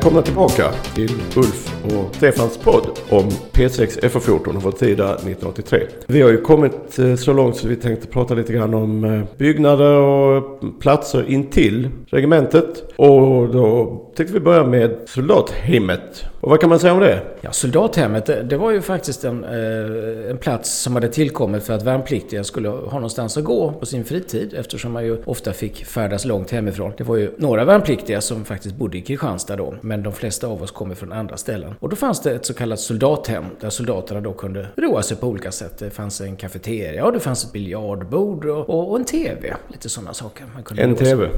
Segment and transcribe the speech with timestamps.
[0.00, 5.86] välkomna tillbaka till Ulf och Stefans podd om P6 F14 och vår tida 1983.
[6.06, 9.22] Vi har ju kommit eh, så långt så vi tänkte prata lite grann om eh,
[9.38, 12.92] byggnader och platser intill regementet.
[12.96, 16.24] Och då tänkte vi börja med soldathemmet.
[16.40, 17.22] Och vad kan man säga om det?
[17.40, 21.74] Ja, soldathemmet, det, det var ju faktiskt en, eh, en plats som hade tillkommit för
[21.74, 25.84] att värnpliktiga skulle ha någonstans att gå på sin fritid eftersom man ju ofta fick
[25.84, 26.92] färdas långt hemifrån.
[26.96, 30.62] Det var ju några värnpliktiga som faktiskt bodde i Kristianstad då, men de flesta av
[30.62, 31.74] oss kommer från andra ställen.
[31.80, 35.26] Och då fanns det ett så kallat soldathem där soldaterna då kunde roa sig på
[35.26, 35.78] olika sätt.
[35.78, 39.54] Det fanns en kafeteria och det fanns ett biljardbord och, och, och en TV.
[39.68, 40.46] Lite sådana saker.
[40.76, 40.94] En.
[40.94, 41.28] TV,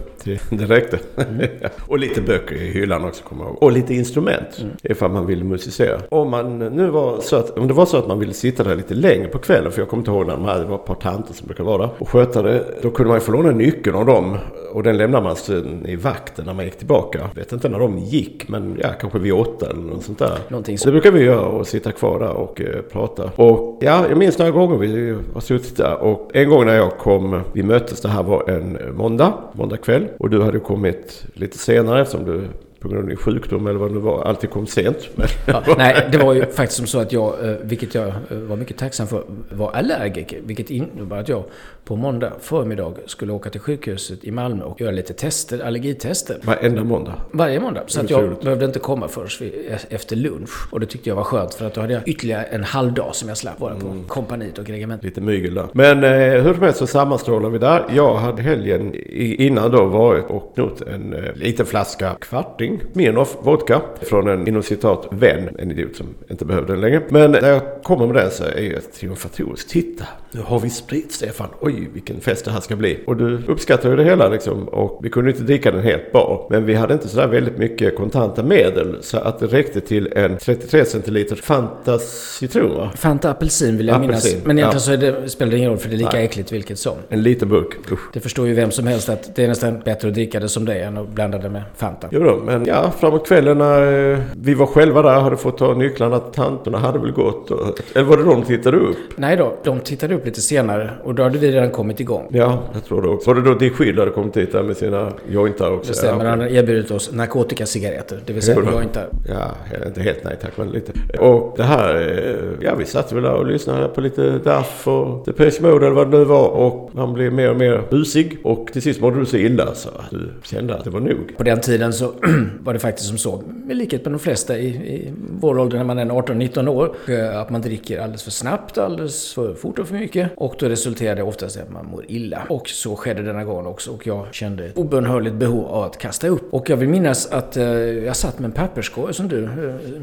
[0.69, 0.99] det, räckte.
[1.87, 3.63] och lite böcker i hyllan också kommer jag ihåg.
[3.63, 6.01] Och lite instrument ifall man ville musicera.
[6.09, 8.77] Om, man nu var så att, om det var så att man ville sitta där
[8.77, 10.85] lite längre på kvällen, för jag kommer inte ihåg när de hade, det var ett
[10.85, 12.65] par tanter som brukade vara där och sköta det.
[12.83, 14.39] Då kunde man ju få låna nyckeln av dem
[14.73, 17.19] och den lämnade man sen i vakten när man gick tillbaka.
[17.19, 20.39] Jag vet inte när de gick, men ja, kanske vid åtta eller något sånt där.
[20.49, 23.31] Någonting Så det brukar vi göra och sitta kvar där och eh, prata.
[23.37, 26.03] Och ja, jag minns några gånger vi har suttit där.
[26.03, 30.09] Och en gång när jag kom, vi möttes, det här var en måndag, måndag kväll.
[30.19, 32.49] Och du hade kommit lite senare eftersom du
[32.83, 34.97] på grund av din sjukdom eller vad det nu var, alltid kom sent.
[35.47, 38.57] Ja, nej, det var ju faktiskt som så att jag, eh, vilket jag eh, var
[38.57, 39.23] mycket tacksam för,
[39.53, 40.41] var allergiker.
[40.45, 41.45] Vilket innebar att jag
[41.85, 46.39] på måndag förmiddag skulle åka till sjukhuset i Malmö och göra lite tester, allergitester.
[46.43, 47.15] Varenda måndag.
[47.31, 47.83] Varje måndag.
[47.87, 48.43] Så att jag trevligt.
[48.43, 50.69] behövde inte komma först vid, e, efter lunch.
[50.73, 53.15] Och det tyckte jag var skönt för att då hade jag ytterligare en halv dag
[53.15, 54.05] som jag slapp vara på Mm.
[54.05, 55.05] kompaniet och regementet.
[55.05, 55.67] Lite mygel där.
[55.73, 57.85] Men eh, hur som helst så sammanstrålar vi där.
[57.95, 58.95] Jag hade helgen
[59.39, 64.63] innan då varit och knott en eh, liten flaska kvarting, Smirnoff vodka, från en inom
[64.63, 65.57] citat vän.
[65.59, 67.03] En idiot som inte behövde den längre.
[67.09, 69.69] Men när jag kommer med den så är jag triumfatorisk.
[69.69, 71.49] Titta, nu har vi sprit Stefan.
[71.61, 72.99] Oj, vilken fest det här ska bli.
[73.07, 74.69] Och du uppskattar ju det hela liksom.
[74.69, 76.47] Och vi kunde inte dricka den helt bra.
[76.51, 78.97] Men vi hade inte sådär väldigt mycket kontanta medel.
[79.01, 82.91] Så att det räckte till en 33 centiliter Fanta citron va?
[82.97, 84.47] Fanta apelsin vill jag Apelsin, minnas.
[84.47, 85.13] Men egentligen ja.
[85.13, 86.25] så det, spelar det ingen roll för det är lika Nej.
[86.25, 86.97] äckligt vilket som.
[87.09, 87.93] En liten burk.
[87.93, 88.01] Usch.
[88.13, 90.65] Det förstår ju vem som helst att det är nästan bättre att dricka det som
[90.65, 92.09] det är än att blanda det med Fanta.
[92.11, 95.75] Jo då, men Ja, framåt kvällen när eh, vi var själva där hade fått ta
[95.75, 97.51] nycklarna tanterna hade väl gått.
[97.51, 98.97] Och, eller var det de tittade upp?
[99.17, 102.29] Nej då, de tittade upp lite senare och då hade vi redan kommit igång.
[102.31, 103.31] Ja, jag tror det också.
[103.31, 105.93] Var det då din skydd hade kommit hit där med sina jointar också?
[105.93, 106.25] Det stämmer.
[106.25, 106.31] Ja.
[106.31, 109.09] Han hade erbjudit oss narkotikacigaretter, det vill säga jointar.
[109.29, 109.51] Ja,
[109.87, 110.93] inte helt nej tack, men lite.
[111.19, 115.25] Och det här, eh, ja vi satt väl där och lyssnade på lite Duff och
[115.27, 116.49] Depeche Mode eller vad det nu var.
[116.49, 118.39] Och man blev mer och mer busig.
[118.45, 121.35] Och till sist mådde du så illa så att du kände att det var nog.
[121.37, 122.13] På den tiden så
[122.61, 125.85] var det faktiskt som så, i likhet med de flesta i, i vår ålder när
[125.85, 129.89] man är 18-19 år, eh, att man dricker alldeles för snabbt, alldeles för fort och
[129.89, 130.31] för mycket.
[130.37, 132.43] Och då resulterar det oftast i att man mår illa.
[132.49, 136.29] Och så skedde denna gång också och jag kände ett obönhörligt behov av att kasta
[136.29, 136.55] upp.
[136.55, 139.51] Och jag vill minnas att eh, jag satt med en papperskorg som du eh,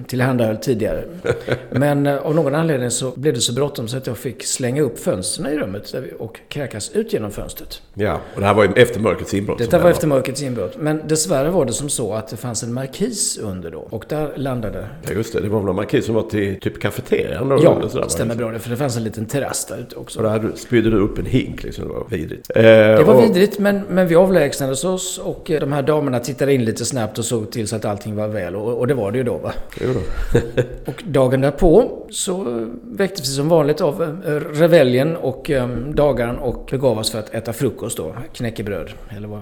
[0.07, 1.03] tillhandahöll tidigare.
[1.69, 4.99] Men av någon anledning så blev det så bråttom så att jag fick slänga upp
[4.99, 7.81] fönstren i rummet och kräkas ut genom fönstret.
[7.93, 9.57] Ja, och det här var ju efter mörkrets inbrott.
[9.57, 10.77] Detta det var efter mörkrets inbrott.
[10.77, 13.79] Men dessvärre var det som så att fanns en markis under då.
[13.79, 14.88] Och där landade...
[15.07, 17.59] Ja just det, det var väl en markis som var till typ kafeterian?
[17.63, 18.09] Ja, eller sådär, va?
[18.09, 18.59] stämmer bra det.
[18.59, 20.19] För det fanns en liten terrass där ute också.
[20.19, 22.51] Och där spydde du upp en hink liksom, det var vidrigt.
[22.55, 26.19] Eh, Det var och- vidrigt men, men vi avlägsnade oss och eh, de här damerna
[26.19, 28.55] tittade in lite snabbt och såg till så att allting var väl.
[28.55, 29.53] Och, och det var det ju då va.
[29.81, 29.99] Jo då.
[30.91, 34.29] Och dagen därpå så väcktes vi som vanligt av eh,
[34.59, 38.14] reveljen och eh, dagaren och begav oss för att äta frukost då.
[38.34, 39.41] Knäckebröd eller vad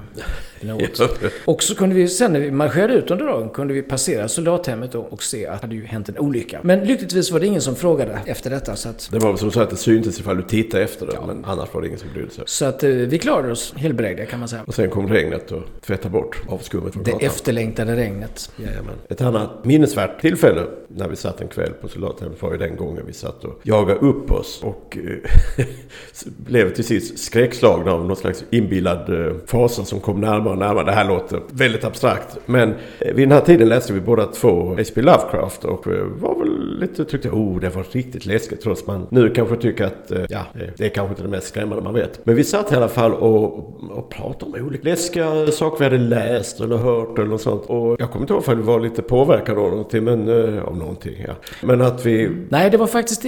[0.62, 1.00] eller något.
[1.45, 4.95] Och så kunde vi sen när vi marscherade ut under dagen kunde vi passera soldathemmet
[4.95, 6.59] och se att det hade ju hänt en olycka.
[6.63, 9.51] Men lyckligtvis var det ingen som frågade efter detta så att, Det var väl som
[9.51, 12.09] så att det syntes ifall du tittade efter det, men annars var det ingen som
[12.13, 12.44] brydde sig.
[12.47, 14.62] så att eh, vi klarade oss helbrägda kan man säga.
[14.68, 17.27] Och sen kom regnet och tvättade bort avskummet från Det gatan.
[17.27, 18.51] efterlängtade regnet.
[18.57, 18.94] Jajamän.
[19.09, 23.03] Ett annat minnesvärt tillfälle när vi satt en kväll på soldathemmet var ju den gången
[23.07, 24.97] vi satt och jagade upp oss och
[25.57, 25.65] eh,
[26.25, 30.85] blev till sist skräckslagna av någon slags inbillad eh, fasa som kom närmare och närmare.
[30.85, 32.38] Det här låter väldigt abstrakt.
[32.45, 32.67] Men
[33.00, 35.02] eh, vid den här tiden läste vi båda två H.P.
[35.02, 39.30] Lovecraft och eh, var väl lite tyckte oh det var riktigt läskigt trots man nu
[39.30, 40.42] kanske tycker att eh, ja,
[40.78, 42.19] det- är kanske inte det mest skrämmande man vet.
[42.25, 43.44] Men vi satt i alla fall och,
[43.92, 47.64] och pratade om olika läskiga saker vi hade läst eller hört eller något sånt.
[47.66, 50.20] Och jag kommer inte ihåg om vi var lite påverkade av någonting, men
[50.60, 51.34] av någonting ja.
[51.63, 53.22] Men att vi Nej, det var faktiskt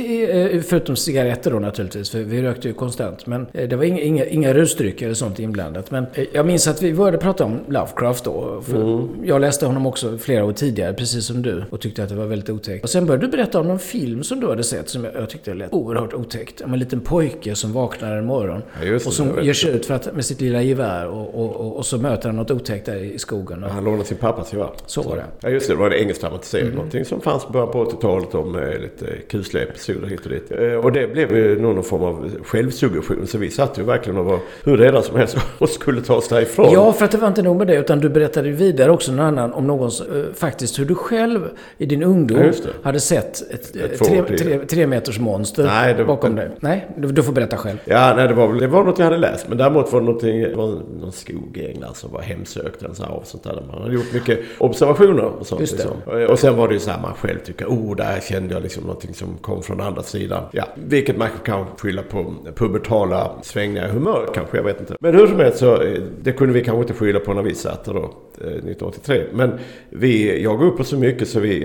[0.69, 3.25] förutom cigaretter då naturligtvis, för vi rökte ju konstant.
[3.27, 5.91] Men det var inga, inga, inga rusdrycker eller sånt inblandat.
[5.91, 8.61] Men jag minns att vi började prata om Lovecraft då.
[8.61, 9.07] För Mm.
[9.29, 12.25] Jag läste honom också flera år tidigare, precis som du, och tyckte att det var
[12.25, 12.83] väldigt otäckt.
[12.83, 15.29] Och sen började du berätta om någon film som du hade sett som jag, jag
[15.29, 16.61] tyckte lät oerhört otäckt.
[16.61, 19.85] Om en liten pojke som vaknar en morgon Ja, och som det ger sig ut
[19.85, 22.85] för att, med sitt lilla gevär och, och, och, och så möter han något otäckt
[22.85, 23.63] där i skogen.
[23.63, 24.69] Och, Han lånade sin pappas gevär.
[24.85, 25.25] Så var det.
[25.41, 26.65] Ja just det, det var en engelsk dramatisering.
[26.65, 26.75] Mm.
[26.75, 30.51] Någonting som fanns i början på 80-talet om eh, lite kusliga episoder hit och dit.
[30.51, 33.27] Eh, och det blev ju någon form av självsuggestion.
[33.27, 36.27] Så vi satt ju verkligen och var hur rädda som helst och skulle ta oss
[36.27, 36.73] därifrån.
[36.73, 39.11] Ja, för att det var inte nog med det, utan du berättade ju vidare också
[39.19, 42.51] någon annan om någon, eh, faktiskt hur du själv i din ungdom ja,
[42.83, 46.51] hade sett ett, ett tre, tre, tre, meters monster nej, det, bakom det, dig.
[46.59, 47.77] Nej, du, får berätta själv.
[47.85, 49.47] Ja, nej, det var, det var något jag hade läst.
[49.49, 50.67] Men däremot var det det var
[51.01, 53.63] någon skog i England som var hemsökt eller så här, och sånt där.
[53.71, 55.61] Man hade gjort mycket observationer och sånt.
[55.61, 55.91] Liksom.
[56.07, 58.63] Eh, och sen var det ju så här, man själv tycker, oh, där kände jag
[58.63, 60.43] liksom någonting som kom från andra sidan.
[60.51, 64.95] Ja, vilket man kan skylla på pubertala svängningar i humör kanske, jag vet inte.
[64.99, 67.55] Men hur som helst så, eh, det kunde vi kanske inte skylla på när vi
[67.55, 69.25] satt då, 1983 till.
[69.33, 69.51] Men
[69.89, 71.63] vi, jag går upp så mycket så vi,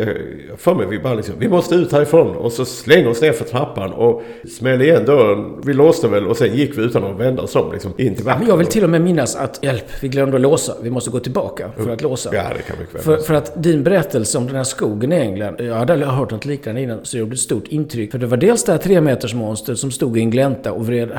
[0.49, 2.37] jag för mig vi bara liksom, vi måste ut härifrån.
[2.37, 4.23] Och så slänger oss ner för trappan och
[4.59, 5.61] smäller igen dörren.
[5.65, 8.25] Vi låste väl och sen gick vi utan att vända oss om liksom, in till
[8.25, 8.49] vakten.
[8.49, 10.75] Jag vill till och med minnas att, hjälp, vi glömde att låsa.
[10.83, 12.31] Vi måste gå tillbaka för att låsa.
[12.33, 15.57] Ja, det kan mycket för, för att din berättelse om den här skogen i England,
[15.59, 18.11] jag hade aldrig hört något liknande innan, så det gjorde ett stort intryck.
[18.11, 21.11] För det var dels det här tremetersmonstret som stod i en glänta och vred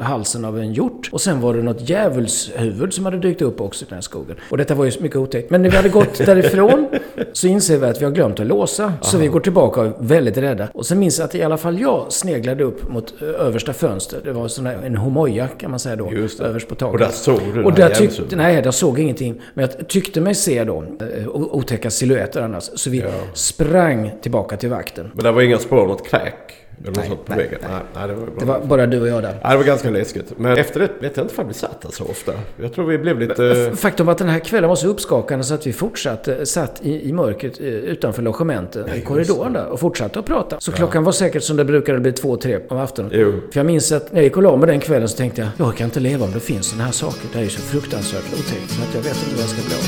[0.00, 1.08] halsen av en hjort.
[1.12, 4.36] Och sen var det något djävulshuvud som hade dykt upp också i den här skogen.
[4.50, 5.50] Och detta var ju mycket otäckt.
[5.50, 6.86] Men när vi hade gått därifrån
[7.32, 8.92] så inser vi att vi har glömt att låsa.
[9.00, 10.68] Så vi går tillbaka och är väldigt rädda.
[10.74, 14.24] Och sen minns jag att i alla fall jag sneglade upp mot ö, översta fönstret.
[14.24, 16.10] Det var sån här, en homoja kan man säga då,
[16.40, 16.92] överst på taket.
[16.94, 18.38] Och där såg du Och där tyckte, djävulshuvudet.
[18.38, 19.40] nej, där såg jag ingenting.
[19.54, 22.70] Men jag tyckte mig se då eh, otäcka silhuetter annars.
[22.74, 23.08] Så vi Ja.
[23.34, 25.10] sprang tillbaka till vakten.
[25.14, 26.34] Men det var inga spår något kräk.
[26.80, 27.58] Eller något Nej, sånt på nej, väggen.
[27.62, 28.34] Nej, nej, det var, bra.
[28.38, 29.38] Det var bara du och jag där.
[29.42, 30.32] Ja, det var ganska läskigt.
[30.36, 32.32] Men efter det vet jag inte om vi satt där så ofta.
[32.60, 33.72] Jag tror vi blev lite...
[33.76, 37.08] Faktum var att den här kvällen var så uppskakande så att vi fortsatte, satt i,
[37.08, 40.56] i mörkret eh, utanför logementet, i korridoren där och fortsatte att prata.
[40.60, 43.10] Så klockan var säkert som det brukade bli två, tre på aftonen.
[43.14, 43.32] Jo.
[43.52, 45.68] För jag minns att när jag gick och la mig den kvällen så tänkte jag,
[45.68, 47.28] jag kan inte leva om det finns sådana här saker.
[47.32, 49.74] Det är ju så fruktansvärt otäckt så att jag vet inte vad jag ska bli
[49.74, 49.84] av.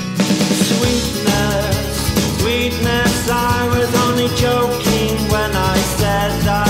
[0.71, 1.97] Sweetness,
[2.41, 6.70] sweetness, I was only joking when I said I'd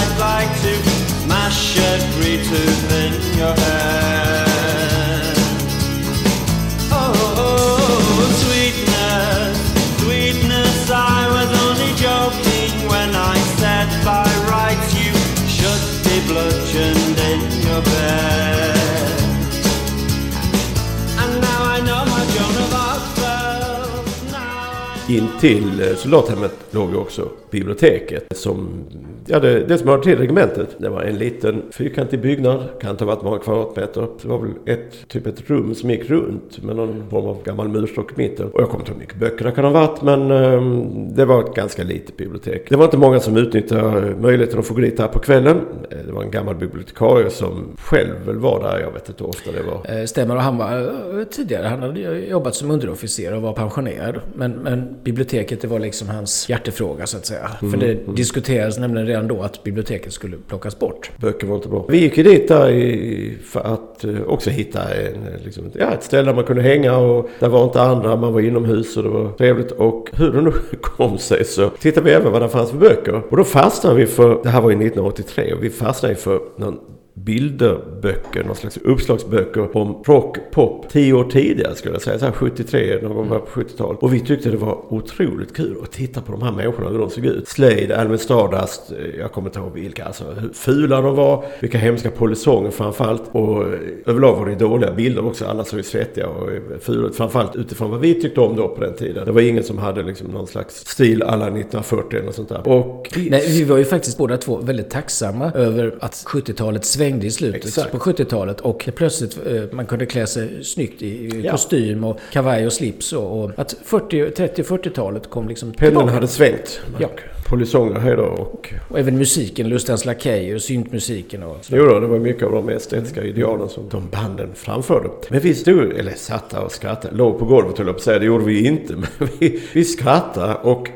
[25.10, 28.84] Intill eh, soldathemmet låg ju också biblioteket som,
[29.30, 30.76] ja det, det som hörde till regementet.
[30.78, 34.06] Det var en liten fyrkantig byggnad, kan inte ha varit många kvadratmeter.
[34.22, 37.68] Det var väl ett, typ ett rum som gick runt med någon form av gammal
[37.68, 38.46] murstock i mitten.
[38.52, 41.24] Och jag kommer inte ihåg hur mycket böcker det kan ha varit men ehm, det
[41.24, 42.66] var ett ganska litet bibliotek.
[42.68, 45.60] Det var inte många som utnyttjade möjligheten att få gå dit här på kvällen.
[45.90, 49.28] Eh, Det var en gammal bibliotekarie som själv väl var där, jag vet inte hur
[49.28, 50.00] ofta det var.
[50.00, 50.78] Eh, Stämmer och han var
[51.18, 54.20] eh, tidigare, han hade jobbat som underofficer och var pensionerad.
[54.34, 57.50] Men, men biblioteket det var liksom hans hjärtefråga så att säga.
[57.60, 61.10] För det diskuterades nämligen redan då att biblioteket skulle plockas bort.
[61.16, 61.86] Böcker var inte bra.
[61.88, 65.86] Vi gick ju dit där i, för att eh, också hitta en, eh, liksom, ja,
[65.92, 68.16] ett ställe där man kunde hänga och där var inte andra.
[68.16, 69.70] Man var inomhus och det var trevligt.
[69.70, 73.22] Och hur det nu kom sig så tittade vi även vad det fanns för böcker.
[73.30, 76.78] Och då fastnade vi för, det här var ju 1983, och vi fastnade för någon
[77.24, 82.18] bilderböcker, någon slags uppslagsböcker om rock, pop, tio år tidigare skulle jag säga.
[82.18, 84.02] Så här 73, någon gång på 70-talet.
[84.02, 87.10] Och vi tyckte det var otroligt kul att titta på de här människorna, hur de
[87.10, 87.48] såg ut.
[87.48, 92.10] Slade, Alvin Stardust, jag kommer inte ihåg vilka, alltså hur fula de var, vilka hemska
[92.10, 93.22] polisonger framförallt.
[93.32, 97.08] Och eh, överlag var det dåliga bilder också, alla såg ju svettiga och eh, fula
[97.08, 97.16] ut.
[97.16, 99.26] Framförallt utifrån vad vi tyckte om då på den tiden.
[99.26, 102.68] Det var ingen som hade liksom någon slags stil alla 1940 eller något sånt där.
[102.68, 107.30] Och Nej, vi var ju faktiskt båda två väldigt tacksamma över att 70-talet svängde i
[107.30, 107.92] slutet Exakt.
[107.92, 111.50] på 70-talet och plötsligt eh, man kunde klä sig snyggt i Ja.
[111.52, 116.14] kostym och kavaj och slips och, och att 40, 30 40-talet kom liksom pendeln tillbaka.
[116.14, 116.80] hade svängt.
[116.98, 117.08] Ja.
[117.48, 121.76] Polisonger här då och Och även musiken, Lustens Lakejer och syntmusiken och så.
[121.76, 125.08] Jo då, det var mycket av de estetiska idealen som de banden framförde.
[125.28, 128.02] Men vi stod, eller satt där och skrattade, låg på golvet höll jag på att
[128.04, 128.94] säga, det gjorde vi inte.
[129.18, 130.88] Men vi, vi skrattade och,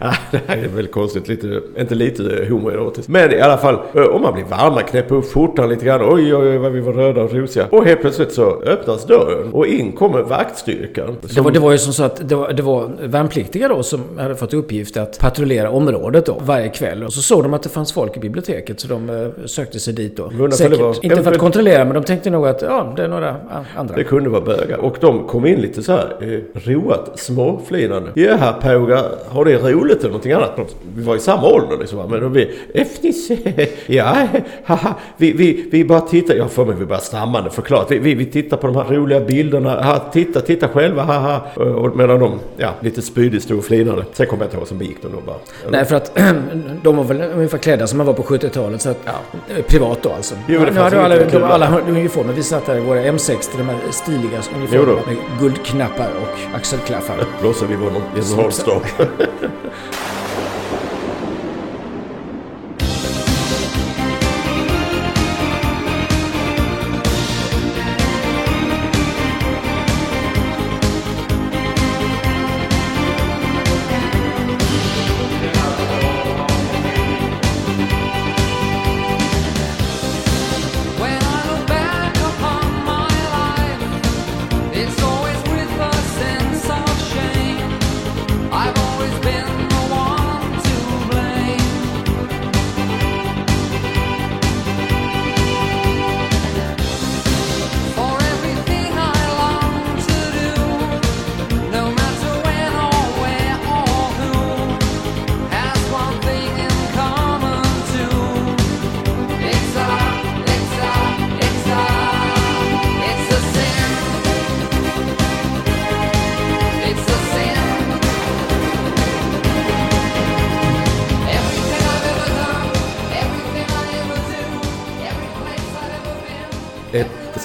[0.00, 3.08] ja, det här är väl konstigt, lite, inte lite homoerotiskt.
[3.08, 3.76] Men i alla fall,
[4.10, 6.14] om man blir varm, man knäpper upp skjortan slocknar lite grann.
[6.14, 7.66] Oj, oj, oj, vad vi var röda och rosiga.
[7.70, 11.16] Och helt plötsligt så öppnas dörren och in kommer vaktstyrkan.
[11.34, 14.00] Det var, det var ju som så att det var, det var värnpliktiga då som
[14.18, 17.04] hade fått uppgift att patrullera området då varje kväll.
[17.04, 19.94] Och så såg de att det fann folk i biblioteket så de eh, sökte sig
[19.94, 20.50] dit då.
[20.50, 23.36] Säkert, inte för att kontrollera men de tänkte nog att ja, det är några
[23.76, 23.96] andra.
[23.96, 24.78] Det kunde vara bögar.
[24.78, 28.10] Och de kom in lite så här eh, roat, småflinande.
[28.14, 30.76] Ja, här pågar, har det roligt eller någonting annat?
[30.96, 32.10] Vi var i samma ålder liksom.
[32.10, 33.30] Men då vi, Efnis,
[33.86, 34.28] ja,
[34.64, 36.34] haha, vi, vi, vi bara tittar.
[36.34, 37.90] Jag får mig vi bara stammande förklarat.
[37.90, 39.82] Vi, vi, vi tittar på de här roliga bilderna.
[39.82, 41.40] Ha, titta, titta själva, haha.
[41.54, 44.04] Och medan de, ja, lite spydigt stod och flinade.
[44.12, 45.36] Sen kommer jag inte ihåg som begick dem då bara.
[45.70, 46.14] Nej, för att
[46.82, 48.82] de var väl ungefär klädda som man var på 70-talet.
[48.82, 49.12] Så att, ja,
[49.56, 50.34] eh, privat då alltså.
[50.48, 52.32] Jo, det nu hade alla, de, alla uniformer.
[52.32, 57.16] Vi satt där i våra M60, de här stiliga uniformerna med guldknappar och axelklaffar.
[57.42, 58.02] Låtsas vi var någon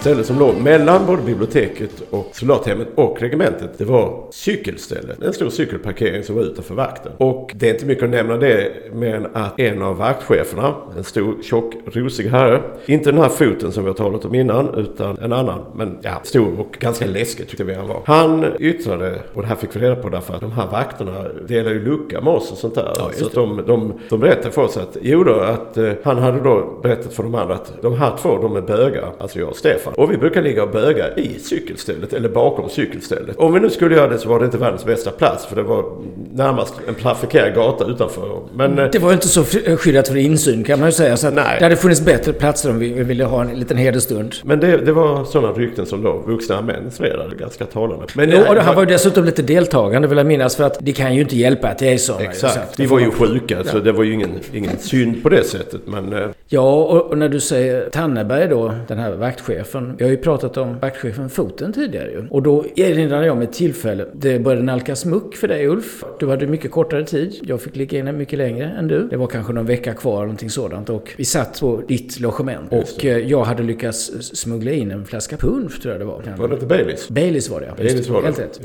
[0.06, 3.78] ställe som låg mellan både biblioteket och soldathemmet och regementet.
[3.78, 5.24] Det var cykelstället.
[5.24, 7.12] En stor cykelparkering som var utanför vakten.
[7.18, 11.36] Och det är inte mycket att nämna det men att en av vaktcheferna, en stor
[11.44, 12.62] tjock rosig herre.
[12.86, 15.60] Inte den här foten som vi har talat om innan utan en annan.
[15.76, 18.02] Men ja, stor och ganska läskig tyckte vi han var.
[18.06, 21.72] Han yttrade, och det här fick vi reda på därför att de här vakterna delar
[21.72, 22.94] ju lucka med oss och sånt där.
[22.98, 26.18] Ja, så att de, de, de berättade för oss att, jo då, att eh, han
[26.18, 29.50] hade då berättat för de andra att de här två, de är bögar, alltså jag
[29.50, 29.94] och Stefan.
[29.98, 33.38] Och vi brukar ligga och böga i cykelstället, eller bakom cykelstället.
[33.38, 35.64] Om vi nu skulle göra det så var det inte världens bästa plats, för det
[35.64, 35.86] var
[36.34, 38.40] närmast en trafikerad gata utanför.
[38.56, 41.18] Men eh, Det var inte så fri- skyddat för insyn kan man ju säga.
[41.18, 41.56] Så Nej.
[41.60, 44.36] det hade funnits bättre platser om vi ville ha en liten hedersstund.
[44.44, 48.06] men det, det var sådana rykten som då vuxna män spred, ganska talande.
[48.16, 50.78] Men Jo, nej, och han var ju dessutom lite deltagande vill jag minnas för att
[50.82, 52.20] det kan ju inte hjälpa att det är så.
[52.20, 52.58] Exakt.
[52.58, 55.82] att- Vi var ju sjuka, så det var ju ingen, ingen synd på det sättet.
[55.86, 59.85] Men eh, Ja, och, och när du säger Tanneberg då, den här vaktchefen.
[59.98, 62.28] Vi har ju pratat om vaktchefen Foten tidigare ju.
[62.30, 64.06] Och då erinrar jag mig ett tillfälle.
[64.14, 66.04] Det började nalkas muck för dig Ulf.
[66.20, 67.36] Du hade mycket kortare tid.
[67.42, 69.08] Jag fick ligga inne mycket längre än du.
[69.08, 70.90] Det var kanske någon vecka kvar eller någonting sådant.
[70.90, 72.72] Och vi satt på ditt logement.
[72.72, 76.22] Och eh, jag hade lyckats smuggla in en flaska punsch tror jag det var.
[76.38, 77.10] var det inte Baileys?
[77.10, 77.74] Baileys var det ja.
[77.78, 78.28] Baileys var det.
[78.28, 78.60] Helt rätt.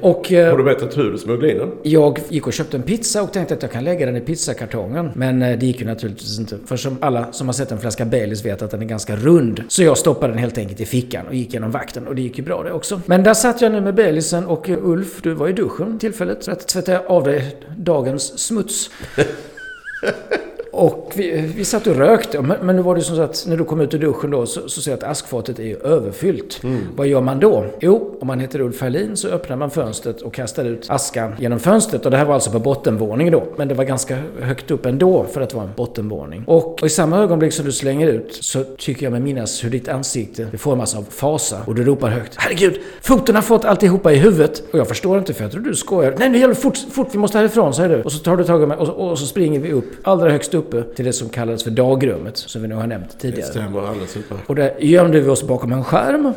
[0.00, 0.32] Och...
[0.32, 1.68] eh, Har du berättat hur du smugglade in den?
[1.82, 5.10] jag gick och köpte en pizza och tänkte att jag kan lägga den i pizzakartongen.
[5.14, 6.56] Men eh, det gick ju naturligtvis inte.
[6.66, 9.62] För som alla som har sett en flaska Baileys vet att den är ganska rund.
[9.68, 12.06] Så jag stoppade den helt enkelt i fickan och gick genom vakten.
[12.06, 13.00] Och det gick ju bra det också.
[13.06, 16.44] Men där satt jag nu med Belisen och eh, Ulf, du var i duschen tillfället.
[16.44, 18.90] Så att tvätta av dig dagens smuts.
[20.78, 22.42] Och vi, vi satt och rökte.
[22.42, 24.46] Men, men nu var det som så att när du kom ut ur duschen då
[24.46, 26.60] så, så ser jag att askfatet är överfyllt.
[26.96, 27.64] Vad gör man då?
[27.80, 31.58] Jo, om man heter Ulf Herlin så öppnar man fönstret och kastar ut askan genom
[31.58, 32.04] fönstret.
[32.04, 33.44] Och det här var alltså på bottenvåning då.
[33.56, 36.44] Men det var ganska högt upp ändå för att vara en bottenvåning.
[36.46, 39.70] Och, och i samma ögonblick som du slänger ut så tycker jag mig minnas hur
[39.70, 41.58] ditt ansikte formas av fasa.
[41.66, 42.34] Och du ropar högt.
[42.36, 42.80] Herregud!
[43.00, 44.62] Foten har fått alltihopa i huvudet.
[44.72, 46.14] Och jag förstår inte för jag tror du skojar.
[46.18, 48.02] Nej, det gäller fort, fort, vi måste härifrån, säger du.
[48.02, 50.54] Och så tar du tag i mig och, och så springer vi upp, allra högst
[50.74, 52.36] uppe, till det som kallades för dagrummet.
[52.36, 53.50] Som vi nu har nämnt Det tidigare.
[53.50, 54.42] stämmer alldeles utmärkt.
[54.48, 56.32] Och där gömde vi oss bakom en skärm eh,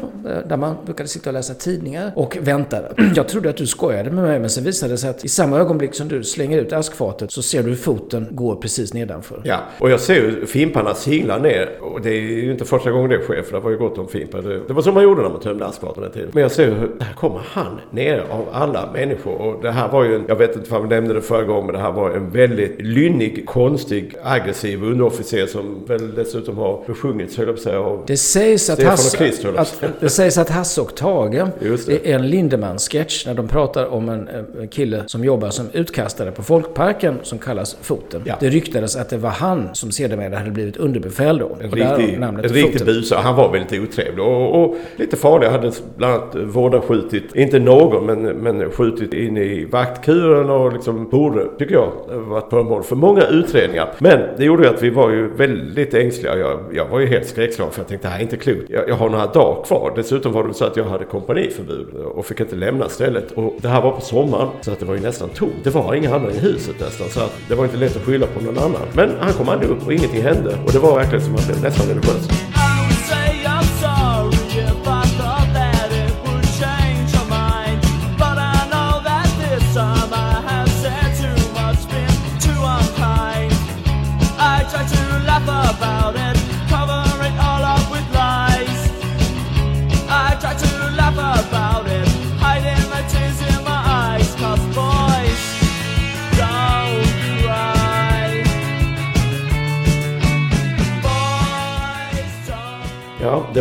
[0.49, 2.93] där man brukade sitta och läsa tidningar och väntade.
[3.15, 5.57] Jag trodde att du skojade med mig men sen visade det sig att i samma
[5.59, 9.41] ögonblick som du slänger ut askfatet så ser du hur foten går precis nedanför.
[9.43, 11.69] Ja, och jag ser ju fimparna singla ner.
[11.81, 14.07] Och det är ju inte första gången det sker, för det var ju gott om
[14.07, 14.41] fimpar.
[14.41, 16.29] Det, det var så man gjorde när man tömde askfaten den tiden.
[16.33, 19.41] Men jag ser hur, där kommer han ner av alla människor.
[19.41, 21.65] Och det här var ju en, jag vet inte om vi nämnde det förra gången,
[21.65, 27.37] men det här var en väldigt lynnig, konstig aggressiv underofficer som väl dessutom har besjungits,
[27.37, 30.37] höll jag på att säga, av Det sägs att, Stefan och jag att, det sägs
[30.37, 32.09] att Hasse och Tage Just det.
[32.09, 34.29] är en Lindemann-sketch när de pratar om en,
[34.61, 38.21] en kille som jobbar som utkastare på Folkparken som kallas Foten.
[38.25, 38.35] Ja.
[38.39, 41.57] Det ryktades att det var han som sedermera hade blivit underbefäl då.
[41.61, 43.19] En riktig, en riktig busare.
[43.19, 45.47] Han var väldigt otrevlig och, och lite farlig.
[45.47, 51.09] Han hade bland annat vårdarskjutit, inte någon, men, men skjutit in i vaktkuren och liksom
[51.09, 53.93] borde, tycker jag, varit föremål för många utredningar.
[54.03, 56.37] Men det gjorde ju att vi var ju väldigt ängsliga.
[56.37, 58.69] Jag, jag var ju helt skräckslagen för jag tänkte det här är inte klokt.
[58.69, 59.93] Jag, jag har några dagar kvar.
[59.95, 63.31] Dessutom var det så att jag hade kompaniförbud och fick inte lämna stället.
[63.31, 65.53] Och det här var på sommaren så att det var ju nästan tomt.
[65.63, 68.27] Det var inga andra i huset nästan så att det var inte lätt att skylla
[68.27, 68.81] på någon annan.
[68.93, 70.55] Men han kom aldrig upp och ingenting hände.
[70.65, 72.60] Och det var verkligen som att han blev nästan religiös.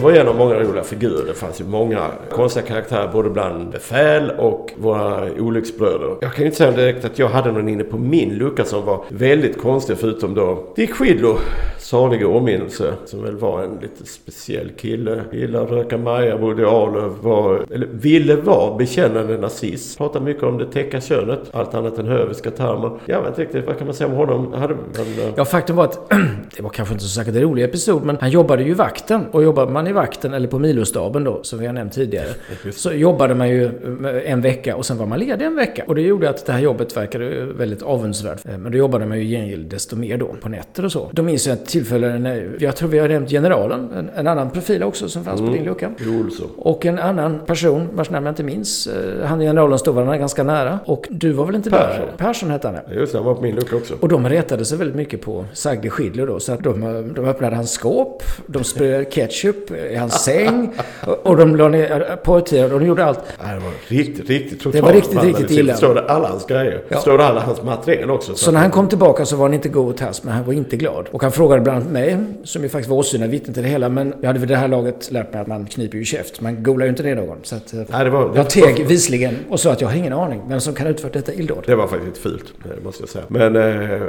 [0.01, 1.27] Det var en av många roliga figurer.
[1.27, 6.17] Det fanns ju många konstiga karaktärer både bland befäl och våra olycksbröder.
[6.21, 8.85] Jag kan ju inte säga direkt att jag hade någon inne på min lucka som
[8.85, 11.39] var väldigt konstig förutom då Dick Schidlo,
[11.91, 15.21] salig åminnelse, som väl var en lite speciell kille.
[15.33, 19.99] Gillade att röka maja, bodde i Arlöv, var, eller ville vara bekännande nazist.
[19.99, 22.91] Pratade mycket om det täcka könet, allt annat än höviska termer.
[23.07, 24.53] Jag vet inte riktigt, vad kan man säga om honom?
[24.53, 26.11] Hade, han, eh, Ja, faktum var att
[26.57, 29.27] det var kanske inte så säkert en rolig episod, men han jobbade ju i vakten.
[29.31, 32.29] Och jobbade man i vakten, eller på milostaben då, som vi har nämnt tidigare,
[32.73, 33.71] så jobbade man ju
[34.25, 35.85] en vecka och sen var man ledig en vecka.
[35.87, 38.47] Och det gjorde att det här jobbet verkade väldigt avundsvärt.
[38.47, 41.11] Eh, Men då jobbade man ju i gengäld desto mer då, på nätter och så.
[41.13, 44.51] Då minns jag ett tillfälle när, jag tror vi har nämnt generalen, en, en annan
[44.51, 45.91] profil också som fanns på din lucka.
[46.57, 50.43] Och en annan person, vars namn jag inte minns, eh, han generalen stod varandra ganska
[50.43, 50.79] nära.
[50.85, 52.07] Och du var väl inte Persson.
[52.07, 52.13] där?
[52.17, 52.97] Persson hette han.
[52.97, 53.95] Just det, han var på min lucka också.
[54.01, 56.41] Och de retade sig väldigt mycket på Sagde Schidler då.
[56.41, 60.73] Så att de, de öppnade hans skåp, de sprayade ketchup i hans säng
[61.07, 63.21] och, och de la ner porrtidningar och de gjorde allt.
[63.39, 65.73] Det var riktigt, riktigt totalt Det var riktigt, riktigt illa.
[65.73, 66.83] Förstår du alla hans grejer?
[66.89, 66.97] Ja.
[66.97, 68.35] Förstår du alla hans material också?
[68.35, 70.77] Så när han kom tillbaka så var han inte god tass, men han var inte
[70.77, 71.09] glad.
[71.11, 73.89] Och han frågade bland annat mig, som ju faktiskt var åsyna vittne till det hela,
[73.89, 76.41] men jag hade vid det här laget lärt mig att man kniper ju käft.
[76.41, 77.39] Man golar ju inte ner någon.
[77.43, 79.97] Så att, eh, Nej, det var, det, jag teg visligen och sa att jag har
[79.97, 81.65] ingen aning vem som kan ha utfört detta illdåd.
[81.67, 83.25] det var faktiskt fult, eh, måste jag säga.
[83.29, 83.63] Men eh,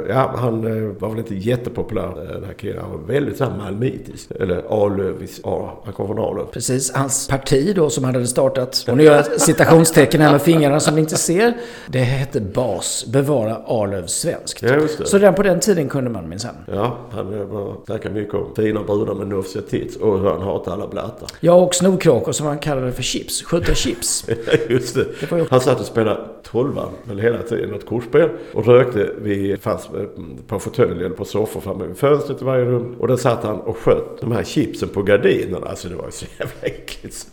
[0.08, 0.62] ja, han
[0.98, 2.78] var väl inte jättepopulär, den här killen.
[2.82, 4.30] Han var väldigt så här malmitisk.
[4.40, 5.40] Eller Arlövis.
[5.44, 6.46] Ja, han kom från Arlöv.
[6.52, 8.84] Precis, hans parti då som han hade startat.
[8.88, 11.54] Och nu gör jag citationstecken här med fingrarna som ni inte ser.
[11.86, 14.62] Det hette BAS, Bevara Arlöv svenskt.
[14.62, 15.06] Ja, just det.
[15.06, 16.54] Så redan på den tiden kunde man minsann.
[16.72, 20.40] Ja, han eh, var snackade mycket om fina brudar med nufsiga tits och hur han
[20.42, 21.28] hatade alla blattar.
[21.40, 23.42] Ja, och snorkråkor som han kallade för chips.
[23.42, 24.28] Skjuta chips.
[24.68, 25.06] Just det.
[25.32, 28.28] ju- Han satt och spelade tolvan väl hela tiden, något kortspel.
[28.54, 30.06] Och rökte vid, fanns eh,
[30.46, 32.96] på fåtölj eller på soffor framme vid fönstret i varje rum.
[32.98, 35.66] Och där satt han och sköt de här chipsen på gardinerna.
[35.66, 37.26] Alltså det var ju så jävla äckligt.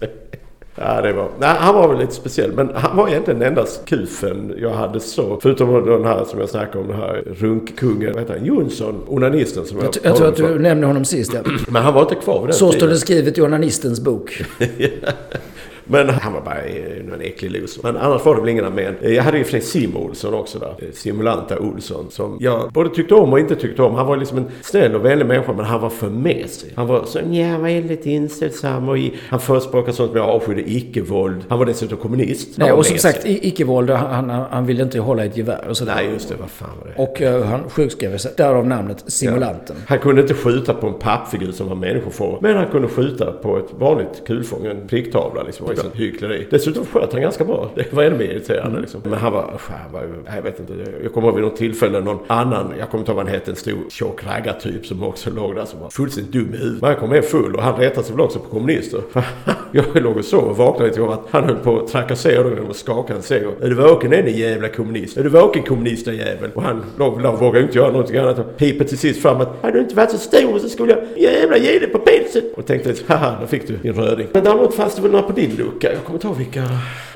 [0.82, 2.52] Ja, det var, nej, han var väl lite speciell.
[2.54, 5.40] Men han var egentligen den enda kufen jag hade så.
[5.42, 8.12] Förutom den här som jag snackade om, den här runkkungen.
[8.14, 8.46] Vad heter han?
[8.46, 11.34] Jonsson, onanisten som jag, Jag, jag tror att du nämnde honom sist.
[11.34, 11.40] Ja.
[11.68, 12.90] Men han var inte kvar vid den Så står tiden.
[12.90, 14.42] det skrivet i onanistens bok.
[15.92, 17.84] Men han var bara eh, en äcklig loser.
[17.84, 18.96] Men annars var det väl ingen armén.
[19.02, 20.76] Eh, Jag hade ju för sig Sim Olsson också där.
[20.80, 22.06] Eh, Simulanta Olsson.
[22.10, 23.96] Som jag både tyckte om och inte tyckte om.
[23.96, 26.74] Han var liksom en snäll och vänlig människa men han var för mesig.
[26.76, 31.44] Han var så ja, väldigt inställsam och i, han förespråkade sånt med avskydde icke-våld.
[31.50, 32.58] Han var dessutom kommunist.
[32.58, 33.90] Nej, och som sagt, icke-våld.
[33.90, 35.96] Han, han, han ville inte hålla ett gevär och sådär.
[35.96, 36.36] Nej, just det.
[36.40, 37.04] Vad fan var det?
[37.04, 38.32] Och eh, han sjukskrev sig.
[38.38, 39.76] Därav namnet Simulanten.
[39.88, 42.38] Han kunde inte skjuta på en pappfigur som var människofår.
[42.42, 45.68] Men han kunde skjuta på ett vanligt kulfång, en pricktavla liksom.
[45.82, 46.48] Sånt hyckleri.
[46.50, 47.72] Dessutom sköt han ganska bra.
[47.76, 49.02] Det var ännu mer irriterande liksom.
[49.04, 50.02] Men han var, han var
[50.36, 50.74] jag vet inte.
[51.04, 53.52] Jag kommer ihåg vid något tillfälle någon annan, jag kommer inte ihåg vad han hette,
[53.52, 56.82] en stor tjock raggartyp som också låg där som var fullständigt dum i huvudet.
[56.82, 59.02] Men han kom hem full och han retade sig väl också på kommunister.
[59.72, 62.76] jag låg och sov och vaknade av att han höll på att trakassera dem att
[62.76, 63.46] skaka en säng.
[63.46, 65.18] och, Är du vaken än din jävla kommunist?
[65.18, 66.50] Är du vaken kommunistjävel?
[66.54, 68.40] Och han låg där och vågade inte göra någonting annat.
[68.40, 71.02] Och piper till sist fram att hade du inte varit så stor så skulle jag
[71.18, 72.44] jävla ge dig på pilset.
[72.58, 74.28] Och tänkte haha, där fick du din röding.
[74.32, 76.64] Men däremot fanns det väl några på din lucka, jag kommer inte ihåg vilka...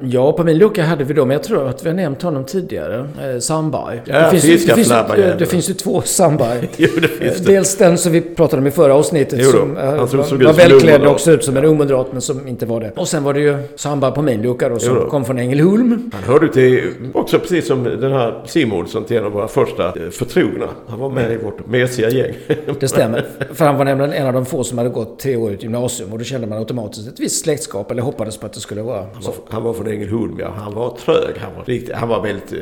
[0.02, 2.44] Ja, på min lucka hade vi då, men jag tror att vi har nämnt honom
[2.44, 3.08] tidigare.
[3.34, 4.02] Eh, Sandberg.
[4.06, 6.70] Ja, det, finns, ju- det, finns, ju- det finns ju två Sandberg.
[6.78, 7.52] Jo, det finns det.
[7.54, 10.50] Dels den som vi pratade om i förra avsnittet Jo som eh, som var, var
[10.50, 12.92] en välklädd och såg ut som en ungmoderat men som inte var det.
[12.96, 15.10] Och sen var det ju Sandberg på min lucka då som Jo då.
[15.10, 16.12] kom från Ängelholm.
[16.14, 20.10] Han hörde till, också precis som den här Simonsson, till en av våra första eh,
[20.12, 20.66] förtrogna.
[20.88, 22.34] Han var med i vårt mesiga gäng.
[22.80, 23.26] Det stämmer.
[23.54, 26.12] För han var nämligen en av de få som hade gått tre år i gymnasium
[26.14, 28.98] och då kände man automatiskt ett visst släktskap eller hoppades på att det skulle vara
[29.14, 30.54] Han var, han var från Ängelholm, ja.
[30.58, 31.38] Han var trög.
[31.38, 32.60] Han var, riktigt, han var väldigt, eh,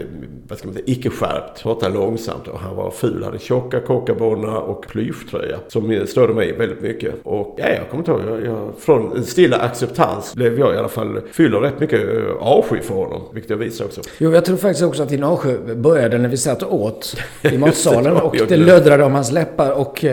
[0.48, 1.64] vad ska man säga, icke-skärpt.
[1.64, 3.24] Pratade långsamt och han var ful.
[3.24, 5.58] Hade tjocka kockabollar och plyschtröja.
[5.68, 7.14] Som eh, störde mig väldigt mycket.
[7.24, 8.22] Och ja, jag kommer inte ihåg.
[8.42, 12.00] Jag, jag, från en stilla acceptans blev jag i alla fall fylld av rätt mycket
[12.02, 13.22] eh, avsky för honom.
[13.34, 14.02] Vilket jag visade också.
[14.18, 17.58] Jo, jag tror faktiskt också att din avsky började när vi satt och åt i
[17.58, 20.06] matsalen och det löddrade om hans läppar och, och,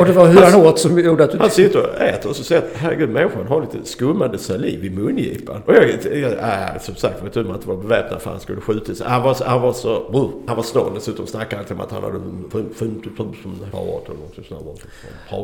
[0.00, 1.38] och det var hur han han- åt som gjorde att du...
[1.38, 4.90] Han sitter och äter och så säger att herregud människan har lite skummande saliv i
[4.90, 5.62] mungipan.
[5.66, 9.00] Och jag, jag äh, som sagt var tur inte var beväpnad för han skulle skjutas.
[9.00, 12.02] Han var, han var så, uh, han var snål dessutom snackade alltid om att han
[12.02, 12.20] hade
[12.74, 13.34] 50 000
[13.70, 14.80] parat eller något sånt.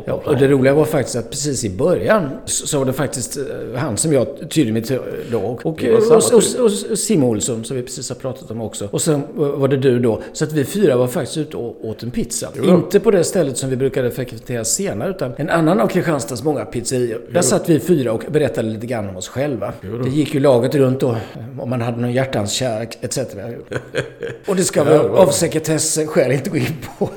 [0.06, 3.44] Ja, och det roliga var faktiskt att precis i början så var det faktiskt eh,
[3.76, 4.98] han som jag tydde mig till
[5.30, 5.38] då.
[5.38, 8.88] Och, och, samma och, och, Sim Olsson som vi precis har pratat om också.
[8.90, 10.22] Och sen var det du då.
[10.32, 12.48] Så att vi fyra var faktiskt ute och åt en pizza.
[12.64, 16.64] Inte på det stället som vi brukade frekventera senare utan en annan av Kristianstads många
[16.64, 17.20] pizzerior.
[17.32, 19.72] Där satt vi fyra och berättade lite grann om oss själva.
[20.02, 21.16] Det gick ju laget runt då
[21.58, 23.18] om man hade någon hjärtans kärlek etc.
[24.46, 27.08] Och det ska vi Ja, det av sekretesskäl inte gå in på.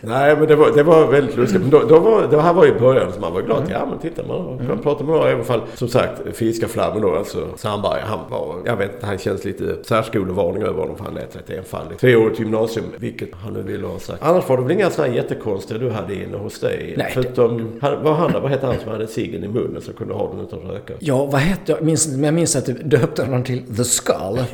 [0.00, 1.60] Nej men det var, det var väldigt lustigt.
[1.60, 3.62] Men då, då var, det här var i början så man var glad.
[3.70, 5.60] Ja men titta man kan prata med några i alla fall.
[5.74, 7.48] Som sagt fiskaflabben då alltså.
[7.56, 11.36] Sandberg han var, jag vet inte, han känns lite särskolevarning över honom för han lät
[11.36, 11.98] rätt enfaldig.
[11.98, 14.22] Treårigt gymnasium, vilket han nu ville ha sagt.
[14.22, 16.94] Annars var det väl inga sådana här jättekonstiga du hade inne hos dig?
[16.96, 17.10] Nej.
[17.14, 20.30] Förutom, han, vad, han, vad hette han som hade ciggen i munnen som kunde ha
[20.30, 20.94] den utan att röka?
[20.98, 21.82] Ja, vad hette jag?
[21.82, 24.44] Minns, jag minns att du döpte honom till The Skull.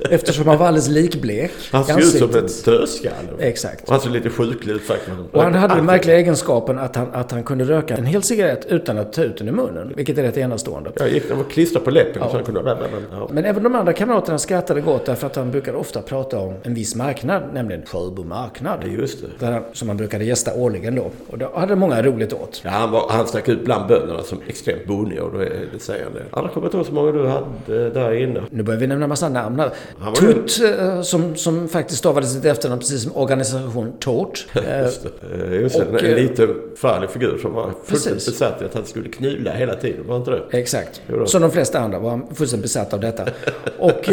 [0.10, 3.14] Eftersom han var alldeles likblek Han såg ut som en dödskalle.
[3.38, 3.84] Exakt.
[3.84, 5.10] Och han såg lite sjuklig ut faktiskt.
[5.32, 8.66] Och han hade den märkliga egenskapen att han, att han kunde röka en hel cigarett
[8.66, 9.92] utan att ta ut den i munnen.
[9.96, 10.92] Vilket är rätt enastående.
[10.96, 12.30] Jag gick, den var klistrad på läppen Ja.
[12.30, 12.76] så han kunde...
[13.12, 13.28] Ja.
[13.32, 16.74] Men även de andra kamraterna skrattade gott därför att han brukade ofta prata om en
[16.74, 18.78] viss marknad, nämligen Sjöbo marknad.
[18.82, 19.46] Ja, just det.
[19.46, 21.10] Där han, som han brukade gästa årligen då.
[21.30, 22.60] Och då hade många roligt åt.
[22.64, 25.78] Ja, han, var, han stack ut bland bönderna som extremt bonig och då är det
[25.94, 26.22] säger han det.
[26.30, 28.42] Annars kommer jag inte ihåg så många du hade där inne.
[28.50, 29.70] Nu börjar vi nämna massa namn här.
[30.14, 34.46] Tutt, eh, som, som faktiskt stavade sitt efternamn precis som organisation Tort.
[34.82, 35.44] Just det.
[35.54, 38.26] Eh, Just och, En, en eh, liten förarglig figur som var fullständigt Precis.
[38.40, 40.06] besatt i att han skulle knula hela tiden.
[40.06, 40.58] Var inte det?
[40.58, 41.02] Exakt.
[41.26, 43.24] Som de flesta andra var han fullständigt besatt av detta.
[43.78, 44.10] Och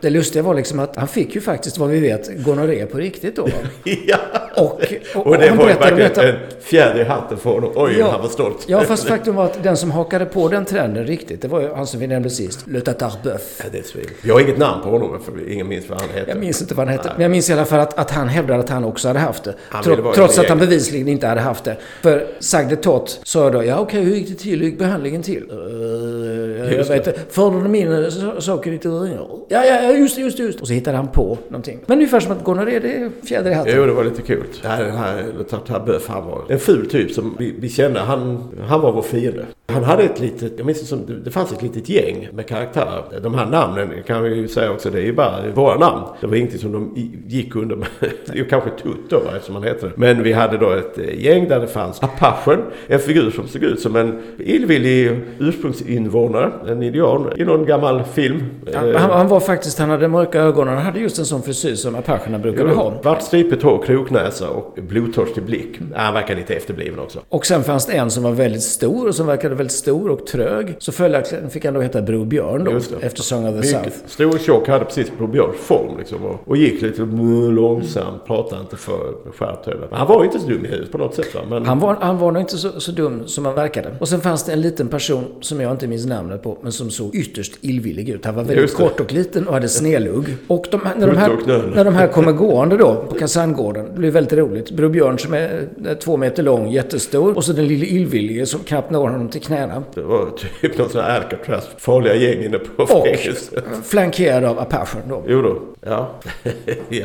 [0.00, 3.36] det lustiga var liksom att han fick ju faktiskt, vad vi vet, gonorré på riktigt
[3.36, 3.48] då.
[4.06, 4.16] ja!
[4.56, 4.80] Och,
[5.14, 6.28] och, Och det han var ju verkligen detta.
[6.28, 7.72] en fjäder i hatten för honom.
[7.74, 8.10] Oj, Ja.
[8.10, 8.64] han var stolt.
[8.66, 11.68] Ja, fast faktum var att den som hakade på den trenden riktigt, det var ju
[11.74, 13.60] han som vi nämnde sist, Le Tatarbeuf.
[13.64, 14.06] Ja, det är svin.
[14.22, 16.28] Jag har inget namn på honom för ingen minns vad han heter.
[16.28, 18.28] Jag minns inte vad han hette, men jag minns i alla fall att, att han
[18.28, 19.54] hävdade att han också hade haft det.
[19.84, 21.76] Tro- trots att han bevisligen inte hade haft det.
[22.02, 24.58] För Sagde Tott sa då, ja okej, hur gick det till?
[24.58, 25.42] Hur gick behandlingen till?
[25.52, 27.20] Uh, jag vet inte.
[27.30, 29.28] Förde de in eh, saker i urinrör?
[29.48, 30.62] Ja, ja, just det, just det, just det.
[30.62, 31.80] Och så hittade han på någonting.
[31.86, 33.72] Men ungefär som att gonorré, det är fjäder i hatten.
[33.76, 34.44] Jo, det var lite kul.
[34.62, 38.00] Ja, den här Tartaböff, han var en ful typ som vi, vi kände.
[38.00, 39.46] Han, han var vår fiende.
[39.66, 43.20] Han hade ett litet, jag minns det som, det- fanns ett litet gäng med karaktärer.
[43.22, 46.02] De här namnen kan vi ju säga också, det är ju bara våra namn.
[46.20, 46.92] Det var ingenting som de
[47.26, 47.88] gick under med.
[48.34, 49.92] Ju kanske Tutt då, eftersom han heter det.
[49.96, 53.62] Men vi hade då ett eh, gäng där det fanns Apachen, en figur som såg
[53.62, 58.42] ut som en illvillig ursprungsinvånare, en indian, i någon gammal film.
[58.74, 61.74] Han, han, var faktiskt, han hade mörka ögon och han hade just en sån frisyr
[61.74, 62.92] som apacherna brukade ha.
[63.02, 65.78] Vart stripigt hår, kroknäsa och blodtörstig blick.
[65.94, 67.18] Han verkar lite efterbliven också.
[67.28, 70.26] Och sen fanns det en som var väldigt stor och som verkade väldigt stor och
[70.26, 70.74] trög.
[70.78, 73.84] Så följaktligen fick han då heta Bror Björn då, efter Song of the South.
[73.84, 76.24] Mycket stor och tjock, hade precis Bror Björns form liksom.
[76.24, 80.46] Och, och gick lite mm, långsamt, pratade inte för skärpt han var ju inte så
[80.46, 81.40] dum i huvudet på något sätt va.
[81.48, 83.88] Men Han var, han var nog inte så, så dum som han verkade.
[83.98, 86.90] Och sen fanns det en liten person som jag inte minns namnet på, men som
[86.90, 88.24] såg ytterst illvillig ut.
[88.24, 90.36] Han var väldigt kort och liten och hade snedlugg.
[90.46, 91.30] Och de, när, de här,
[91.74, 94.70] när de här kommer gående då på kaserngården, det blir väldigt roligt.
[94.70, 95.68] Bror Björn som är
[96.00, 97.36] två meter lång, jättestor.
[97.36, 99.82] Och så den lille illvillige som knappt når honom till knäna.
[99.94, 103.64] det var typ någon sån här Alcatraz, farliga gäng inne på Och fängelset.
[103.84, 105.22] flankerad av Apachen då.
[105.26, 106.10] Jo då, ja.
[106.88, 107.04] ja.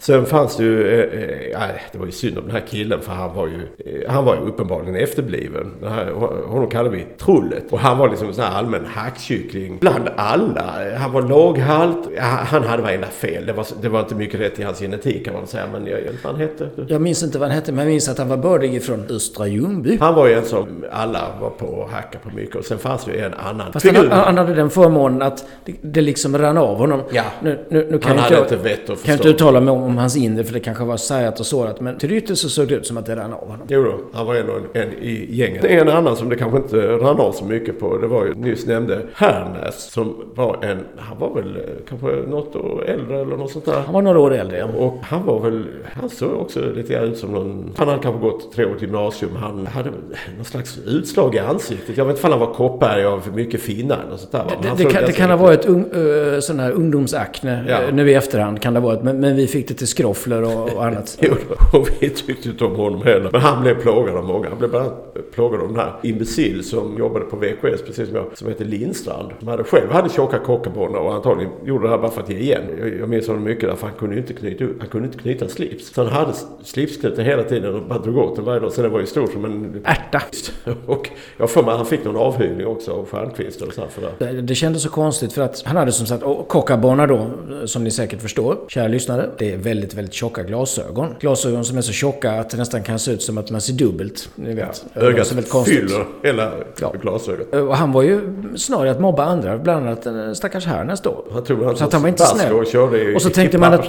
[0.00, 3.12] Sen fanns det ju, eh, eh, det var ju synd om den här killen för
[3.12, 5.72] han var ju, eh, han var ju uppenbarligen efterbliven.
[5.80, 6.12] Den här,
[6.46, 7.64] honom kallar vi Trullet.
[7.70, 10.74] Och han var liksom en sån här allmän hackkyckling bland alla.
[10.98, 13.46] Han var låghalt, han hade varenda fel.
[13.46, 15.64] Det var, det var inte mycket rätt i hans genetik kan man säga.
[15.72, 16.68] Men jag vet inte vad han hette.
[16.88, 19.46] Jag minns inte vad han hette, men jag minns att han var bördig från Östra
[19.46, 19.98] Ljungby.
[20.00, 22.56] Han var ju en som alla var på att hacka på mycket.
[22.56, 25.74] Och sen fanns det ju en annan Fast han, han hade den förmånen att det,
[25.82, 27.02] det liksom rann av honom.
[27.10, 27.24] Ja.
[27.42, 29.60] Nu, nu, nu kan Han jag hade inte, inte vett och kan jag inte uttala
[29.60, 31.80] mig om, om hans inre, för det kanske var sargat och sårat.
[31.80, 33.66] Men till det yttre så såg det ut som att det rann av honom.
[33.68, 35.64] Jo då, han var ändå en, en i gänget.
[35.64, 38.66] En annan som det kanske inte rann av så mycket på, det var ju nyss
[38.66, 43.50] nämnde Härnäs som var en, han var väl eh, kanske något år äldre eller något
[43.50, 43.80] sånt där.
[43.84, 44.58] Han var några år äldre.
[44.58, 44.66] ja.
[44.78, 48.20] Och han var väl, han såg också lite grann ut som någon, han hade kanske
[48.20, 49.36] gått tre år gymnasium.
[49.36, 49.90] Han hade
[50.36, 51.96] någon slags utslag i ansiktet.
[51.96, 54.44] Jag vet inte om han var koppberg av mycket finnar eller sånt där.
[54.62, 57.82] Det, det, såg kan, det kan ha varit un, uh, sån här ungdomsakne Ja.
[57.82, 58.60] eh, nu i efterhand.
[58.62, 59.02] Kan det ha varit.
[59.02, 61.18] Men, men vi fick det till skroffler och, och annat.
[61.22, 61.34] Jo,
[61.72, 63.30] och vi tyckte inte om honom heller.
[63.32, 64.48] Men han blev plågad av många.
[64.48, 68.16] Han blev bland annat plågad av den här imbecill som jobbade på VKS, precis som
[68.16, 69.32] jag, som heter Lindstrand.
[69.38, 72.38] Som hade själv hade tjocka kockabollar och antagligen gjorde det här bara för att ge
[72.38, 72.62] igen.
[72.78, 75.94] Jag, jag minns honom mycket därför han kunde inte knyta, han kunde inte knyta slips.
[75.94, 76.32] Så han hade
[76.64, 78.72] slipsknuten hela tiden och bara drog åt den varje dag.
[78.72, 79.82] Så den var ju stor som en...
[79.84, 80.22] Ärta.
[80.86, 84.32] Och jag för mig han fick någon avhyvling också av Stjernquist eller så för det.
[84.32, 87.30] Det, det kändes så konstigt för att han hade som sagt, kockabana då,
[87.64, 91.14] som ni säkert förstår, kära lyssnare, det är väldigt, väldigt tjocka glasögon.
[91.20, 93.72] Glasögon som är så tjocka att det nästan kan se ut som att man ser
[93.72, 94.28] dubbelt.
[94.34, 94.84] Ni vet.
[94.94, 95.78] Ögat väldigt konstigt.
[95.80, 96.92] fyller hela Ja.
[97.02, 97.54] glasögat.
[97.54, 98.20] Och han var ju
[98.56, 101.24] snarare att mobba andra, bland annat den stackars Härnäs då.
[101.32, 102.52] Han han Så att han var inte snäll.
[102.54, 103.88] och körde Och så tänkte man att,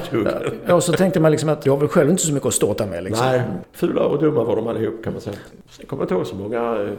[0.67, 2.53] ja, och så tänkte man liksom att jag har väl själv inte så mycket att
[2.53, 3.25] ståta med liksom.
[3.25, 3.41] Nej,
[3.73, 5.35] fula och dumma var de allihop kan man säga.
[5.69, 6.89] Sen kommer jag inte ihåg så många eh,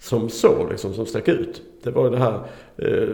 [0.00, 1.62] som så liksom, som stack ut.
[1.82, 2.34] Det var det här,
[2.78, 3.08] eh,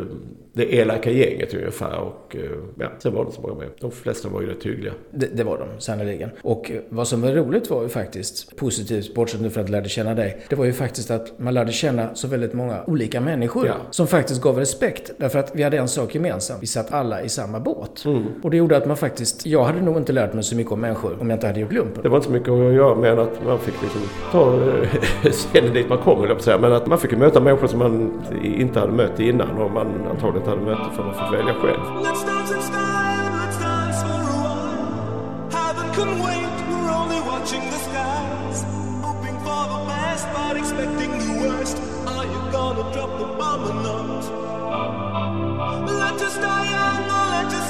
[0.52, 3.68] det elaka gänget ungefär och eh, ja, sen var det inte så många mer.
[3.81, 4.92] De flesta var ju rätt hyggliga.
[5.11, 6.31] Det, det var de, sannerligen.
[6.42, 9.72] Och eh, vad som var roligt var ju faktiskt, positivt, bortsett nu från att jag
[9.76, 13.20] lärde känna dig, det var ju faktiskt att man lärde känna så väldigt många olika
[13.20, 13.74] människor Ja.
[13.90, 15.11] som faktiskt gav respekt.
[15.18, 18.04] Därför att vi hade en sak gemensamt, vi satt alla i samma båt.
[18.42, 20.81] Och det gjorde att man faktiskt, jag hade nog inte lärt mig så mycket om
[20.81, 22.02] människor om jag inte hade gjort lumpen.
[22.02, 24.00] Det var inte så mycket att göra med att man fick liksom
[24.33, 24.61] ta
[25.31, 26.59] scenen dit man kom, höll jag på att säga.
[26.59, 28.22] Men att man fick möta människor som man
[28.59, 31.81] inte hade mött innan och man antagligen inte hade mött för man fick välja själv.
[32.03, 32.12] Let
[46.23, 47.67] us die young let's dance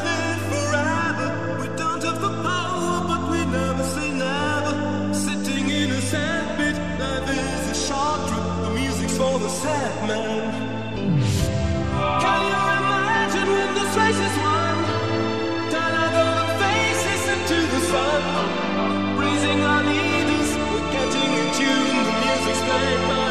[22.68, 23.28] The music's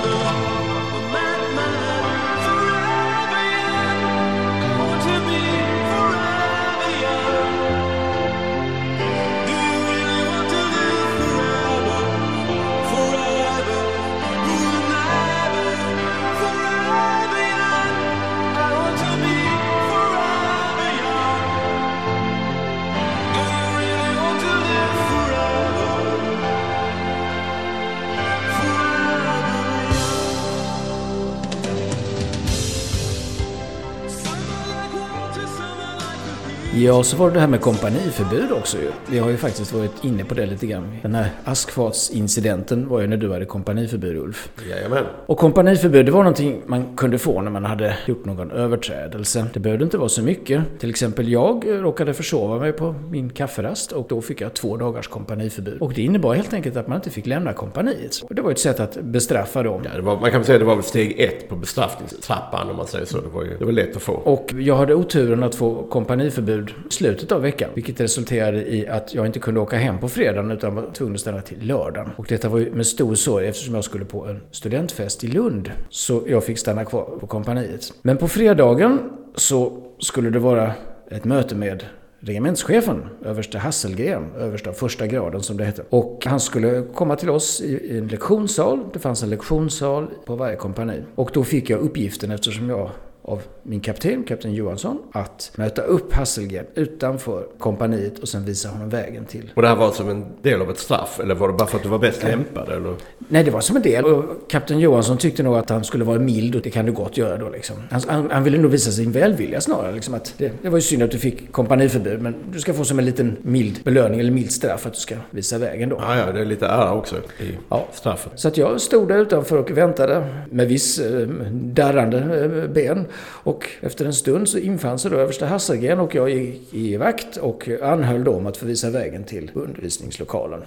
[36.79, 38.91] Ja, så var det det här med kompaniförbud också ju.
[39.09, 40.97] Vi har ju faktiskt varit inne på det lite grann.
[41.01, 44.49] Den här askfatsincidenten var ju när du hade kompaniförbud, Ulf.
[44.69, 45.03] Jajamän.
[45.25, 49.45] Och kompaniförbud, det var någonting man kunde få när man hade gjort någon överträdelse.
[49.53, 50.63] Det behövde inte vara så mycket.
[50.79, 55.07] Till exempel jag råkade försova mig på min kafferast och då fick jag två dagars
[55.07, 55.81] kompaniförbud.
[55.81, 58.21] Och det innebar helt enkelt att man inte fick lämna kompaniet.
[58.29, 59.81] Och det var ett sätt att bestraffa dem.
[59.95, 62.87] Ja, var, man kan säga att det var väl steg ett på bestraffningstrappan om man
[62.87, 63.21] säger så.
[63.21, 64.13] Det var ju det var lätt att få.
[64.13, 67.69] Och jag hade oturen att få kompaniförbud i slutet av veckan.
[67.73, 71.21] Vilket resulterade i att jag inte kunde åka hem på fredagen utan var tvungen att
[71.21, 72.11] stanna till lördagen.
[72.15, 75.71] Och detta var ju med stor sorg eftersom jag skulle på en studentfest i Lund.
[75.89, 77.93] Så jag fick stanna kvar på kompaniet.
[78.01, 78.99] Men på fredagen
[79.35, 80.71] så skulle det vara
[81.11, 81.85] ett möte med
[82.19, 85.83] regementschefen, överste Hasselgren, översta första graden som det hette.
[85.89, 88.79] Och han skulle komma till oss i en lektionssal.
[88.93, 91.03] Det fanns en lektionssal på varje kompani.
[91.15, 92.89] Och då fick jag uppgiften, eftersom jag
[93.27, 98.89] av min kapten, kapten Johansson, att möta upp Hasselgren utanför kompaniet och sen visa honom
[98.89, 101.19] vägen till Och det här var som en del av ett straff?
[101.19, 102.69] Eller var det bara för att du var bäst lämpad?
[102.69, 102.95] Eller?
[103.29, 104.05] Nej, det var som en del.
[104.05, 107.17] Och kapten Johansson tyckte nog att han skulle vara mild och det kan du gott
[107.17, 107.75] göra då liksom.
[107.91, 109.91] Han, han, han ville nog visa sin välvilja snarare.
[109.93, 112.83] Liksom att det, det var ju synd att du fick kompaniförbud men du ska få
[112.83, 115.97] som en liten mild belöning eller mild straff att du ska visa vägen då.
[116.01, 117.87] Ja, ja, det är lite ära också i Ja.
[117.93, 118.31] straffet.
[118.35, 123.05] Så att jag stod där utanför och väntade med viss eh, darrande eh, ben.
[123.19, 127.37] Och efter en stund så infann sig då överste Hasselgren och jag gick i vakt
[127.37, 130.61] och anhöll då om att få visa vägen till undervisningslokalen.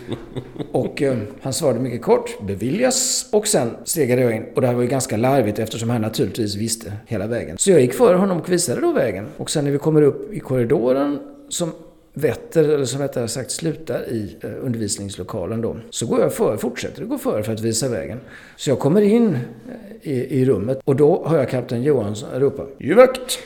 [0.72, 3.28] och eh, han svarade mycket kort, beviljas.
[3.32, 4.44] Och sen stegade jag in.
[4.54, 7.58] Och det här var ju ganska larvigt eftersom han naturligtvis visste hela vägen.
[7.58, 9.26] Så jag gick före honom och visade då vägen.
[9.36, 11.72] Och sen när vi kommer upp i korridoren som
[12.14, 15.76] vetter, eller som rättare sagt slutar i eh, undervisningslokalen då.
[15.90, 18.20] Så går jag före, fortsätter att gå före för att visa vägen.
[18.56, 22.62] Så jag kommer in eh, i, i rummet och då hör jag kapten Johansson ropa
[22.78, 23.38] ”Givakt!”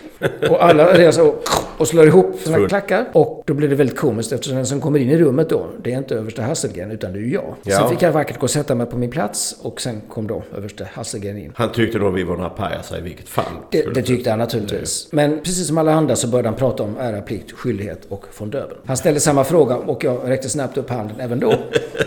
[0.51, 1.43] Och alla reser och,
[1.79, 2.69] och slår ihop sina Full.
[2.69, 3.09] klackar.
[3.13, 5.93] Och då blir det väldigt komiskt eftersom den som kommer in i rummet då, det
[5.93, 7.55] är inte överste Hasselgren utan det är jag.
[7.63, 7.77] Ja.
[7.77, 10.43] Sen fick jag vackert gå och sätta mig på min plats och sen kom då
[10.57, 11.53] överste Hasselgren in.
[11.55, 13.45] Han tyckte nog vi var några pajaser i vilket fall.
[13.71, 15.09] Det, det tyckte han naturligtvis.
[15.13, 18.51] Men precis som alla andra så började han prata om ära, plikt, skyldighet och von
[18.61, 18.81] döbeln.
[18.87, 21.55] Han ställde samma fråga och jag räckte snabbt upp handen även då.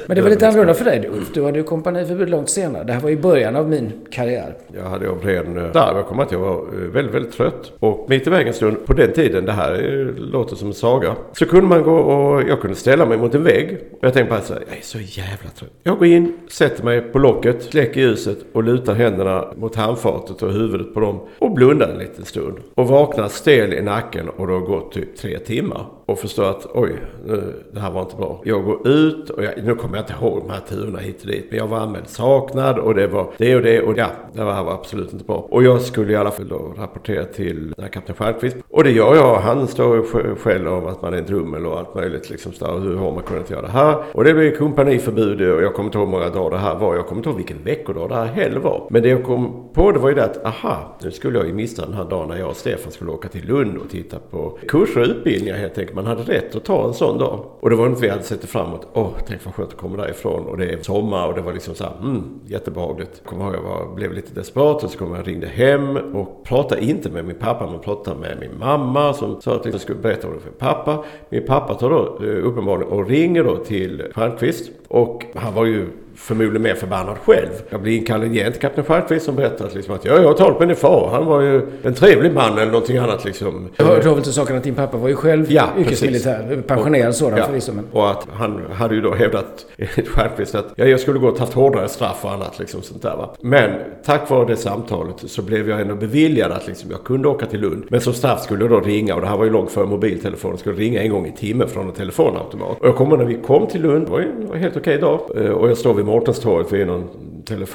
[0.08, 1.34] Men det var lite annorlunda för dig Ulf.
[1.34, 2.84] Du hade ju kompaniförbud långt senare.
[2.84, 4.56] Det här var i början av min karriär.
[4.76, 5.58] Jag hade av ren...
[5.58, 7.72] eh, Där, jag kommer att jag var eh, väldigt, väldigt trött.
[7.80, 11.16] Och mitt i vägen stund, på den tiden, det här eh, låter som en saga.
[11.34, 13.78] Så kunde man gå och jag kunde ställa mig mot en vägg.
[13.92, 15.72] Och jag tänkte bara så här, jag är så jävla trött.
[15.84, 20.52] Jag går in, sätter mig på locket, släcker ljuset och lutar händerna mot handfatet och
[20.54, 21.20] huvudet på dem.
[21.40, 22.58] Och blundar en liten stund.
[22.76, 25.86] Och vaknar stel i nacken och det har gått typ tre timmar.
[26.12, 28.42] Och förstår att oj, nu, det här var inte bra.
[28.46, 31.28] Jag går ut och jag, nu kommer jag inte ihåg de här turerna hit och
[31.28, 31.48] dit.
[31.50, 34.64] Men jag var anmäld saknad och det var det och det och ja, det här
[34.64, 35.48] var absolut inte bra.
[35.50, 38.58] Och jag skulle i alla fall då rapportera till den här kapten Stjernquist.
[38.70, 39.40] Och det gör jag.
[39.40, 42.30] Han står och skäller om att man är en drummel och allt möjligt.
[42.30, 44.04] Liksom, så hur har man kunnat göra det här?
[44.12, 46.96] Och det blev kompaniförbud och jag kommer inte ihåg hur många dagar det här var.
[46.96, 48.88] Jag kommer inte ihåg vilken veckodag det här heller var.
[48.90, 51.54] Men det jag kom på det var ju det att aha, nu skulle jag ju
[51.54, 54.58] missa den här dagen när jag och Stefan skulle åka till Lund och titta på
[54.68, 55.96] kurser och utbildningar helt enkelt.
[56.02, 57.46] Man hade rätt att ta en sån dag.
[57.60, 58.88] Och det var inte vi hade sett det framåt.
[58.94, 60.46] Åh, tänk vad skönt att komma därifrån.
[60.46, 63.12] Och det är sommar och det var liksom så här, mm, jättebehagligt.
[63.16, 65.98] Jag kommer ihåg jag var, blev lite desperat och så kom jag och ringde hem
[65.98, 69.82] och pratade inte med min pappa men pratade med min mamma som sa att jag
[69.82, 71.04] skulle berätta om det för pappa.
[71.30, 75.88] Min pappa tar då eh, uppenbarligen och ringer då till Stjernquist och han var ju
[76.16, 77.50] förmodligen mer förbannad själv.
[77.70, 80.60] Jag blir inkallad igen till kapten Stjernquist som berättar liksom att ja, jag har talat
[80.60, 81.10] med din far.
[81.14, 83.70] Han var ju en trevlig man eller någonting annat liksom.
[83.78, 86.64] Jag hörde väl till saken att din pappa var ju själv Ja, yrkesmilitär.
[86.68, 87.74] Pensionerad sådan Ja, förvisso.
[87.74, 87.86] Men...
[87.92, 89.66] Och att han hade ju då hävdat
[90.08, 93.34] Stjernquist att ja, jag skulle gått haft hårdare straff och annat liksom sånt där va.
[93.42, 93.72] Men
[94.06, 97.60] tack vare det samtalet så blev jag ändå beviljad att liksom jag kunde åka till
[97.60, 97.84] Lund.
[97.90, 100.58] Men som straff skulle jag då ringa och det här var ju långt före mobiltelefonen.
[100.58, 102.80] Skulle ringa en gång i timmen från en telefonautomat.
[102.82, 105.20] Och jag kommer när vi kom till Lund, det var ju en helt okej dag.
[105.36, 107.68] Eh, Och jag står vid Mårtenstorget vid någon där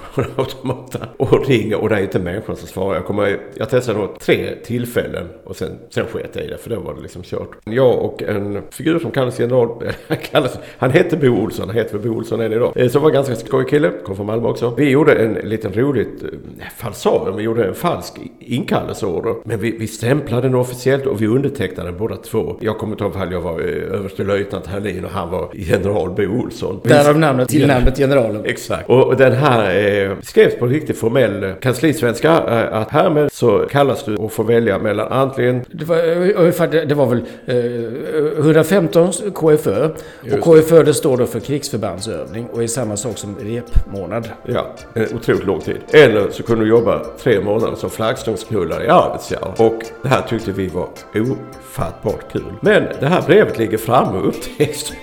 [1.16, 2.94] och ringer och det är inte människan som svarar.
[2.94, 6.70] Jag, kommer, jag testade nog tre tillfällen och sen, sen sket jag i det för
[6.70, 7.50] då var det liksom kört.
[7.64, 9.68] Jag och en figur som kallas general,
[10.08, 12.72] han, kallas, han hette Bo Olsson, han heter Bo Olsson än idag.
[12.76, 14.74] Eh, Som var ganska skojig kille, kom från Malmö också.
[14.76, 16.28] Vi gjorde en liten roligt eh,
[16.76, 19.34] falsarium, vi gjorde en falsk inkallelseorder.
[19.44, 22.56] Men vi, vi stämplade den officiellt och vi undertecknade båda två.
[22.60, 26.26] Jag kommer inte ihåg ifall jag var eh, överstelöjtnant Herlin och han var general Bo
[26.42, 26.80] Olsson.
[26.84, 28.44] Därav namnet till namnet generalen.
[28.44, 28.88] Exakt.
[28.88, 32.30] Och den här eh, skrevs på riktigt formell eh, kanslisvenska.
[32.30, 36.68] Eh, att härmed så kallas du och får välja mellan antingen Det var, eh, ungefär,
[36.68, 39.88] det- det var väl eh, 115 KFÖ.
[40.32, 44.28] Och KFÖ det står då för krigsförbandsövning och är samma sak som repmånad.
[44.46, 45.76] Ja, en otroligt lång tid.
[45.92, 49.52] Eller så kunde du jobba tre månader som flaggstångsknullare i Arvidsjaur.
[49.58, 52.42] Och det här tyckte vi var ofattbart kul.
[52.60, 54.92] Men det här brevet ligger framme och upptäcks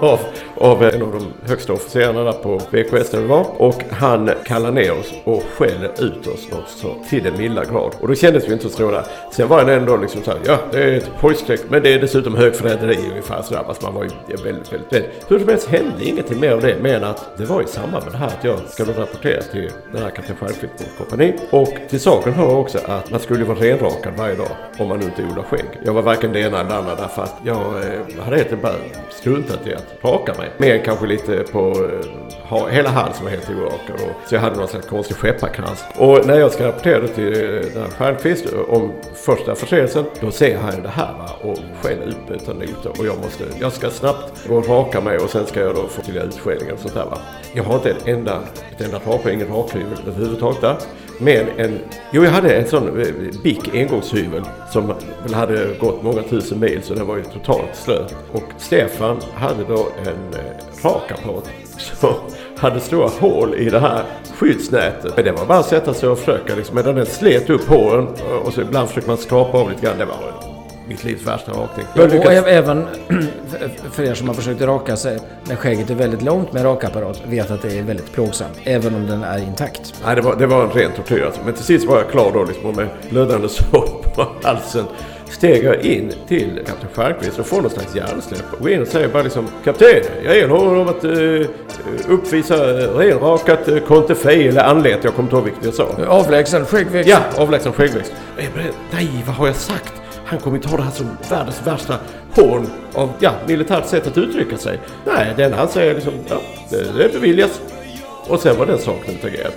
[0.00, 0.20] av,
[0.56, 3.46] av en av de högsta officerarna där på VKS där vi var.
[3.56, 7.92] Och han kallar ner oss och skäller ut oss något så till den milda grad.
[8.00, 9.04] Och då kändes vi inte så stråla.
[9.32, 11.98] Sen var det ändå liksom så här, ja det är ett pojkstreck men det är
[11.98, 13.62] dessutom högförräderi ungefär sådär.
[13.66, 15.04] Fast man var ju väldigt, väldigt rädd.
[15.28, 16.76] Hur som helst hände ingenting mer av det.
[16.80, 19.70] Men att det var i samband med det här att jag ska då rapportera till
[19.92, 21.34] den här kapten Stjernquist kompani.
[21.50, 25.04] Och till saken hör också att man skulle vara renrakad varje dag om man nu
[25.04, 25.80] inte odlar skägg.
[25.84, 28.62] Jag var varken det ena eller det andra därför att jag eh, hade helt enkelt
[28.62, 28.74] bara
[29.10, 30.43] struntat i att raka mig.
[30.58, 34.00] Mer än kanske lite på eh, ha, hela halsen var helt orakad.
[34.26, 35.84] Så jag hade någon slags konstig skepparkrans.
[35.96, 40.04] Och när jag ska rapportera till eh, den här Stjernquist eh, om första förseelsen.
[40.20, 42.90] Då ser han det här va, och skäller ut mig utan noter.
[42.98, 45.86] Och jag måste, jag ska snabbt gå och raka mig och sen ska jag då
[45.88, 47.18] få till utskällningar och sånt där va.
[47.52, 50.76] Jag har inte en enda, ett enda rakhyvel, ingen rakhyvel överhuvudtaget där.
[51.18, 51.78] Men en...
[52.10, 53.04] Jo, jag hade en sån
[53.42, 58.04] Bic engångshyvel som väl hade gått många tusen mil så den var ju totalt slö.
[58.32, 62.14] Och Stefan hade då en eh, rakapparat som
[62.56, 64.02] hade stora hål i det här
[64.34, 65.12] skyddsnätet.
[65.16, 66.76] Men det var bara att sätta sig och försöka liksom.
[66.76, 68.08] Medan den slet upp håren
[68.44, 69.98] och så ibland försökte man skrapa av lite grann.
[69.98, 70.16] Det var
[70.88, 71.86] mitt livs värsta rakning.
[71.94, 72.86] Jag Och även
[73.92, 77.50] för er som har försökt raka sig när skägget är väldigt långt med rakapparat vet
[77.50, 78.58] att det är väldigt plågsamt.
[78.64, 79.94] Även om den är intakt.
[80.04, 81.40] Nej, det var, det var en ren tortyr alltså.
[81.44, 84.84] Men till sist var jag klar då liksom med blödande sår på halsen.
[85.30, 88.52] Steg jag in till kapten Stjernquist och får någon slags hjärnsläpp.
[88.52, 91.46] Och går in och säger bara liksom Kapten, jag erhåller om att uh,
[92.08, 92.56] uppvisa
[92.98, 95.04] renrakat uh, konterfej eller anlet.
[95.04, 95.88] Jag kommer inte ihåg vilket jag sa.
[96.08, 97.10] Avlägsen skäggväxt.
[97.10, 98.12] Ja, avlägsen skäggväxt.
[98.92, 99.92] Nej, vad har jag sagt?
[100.26, 101.94] Han kommer inte ha det här som världens värsta
[102.34, 104.78] hån av ja, militärt sätt att uttrycka sig.
[105.04, 107.60] Nej, den han säger liksom, ja, det, det beviljas.
[108.28, 109.52] Och sen var den saken utagerad.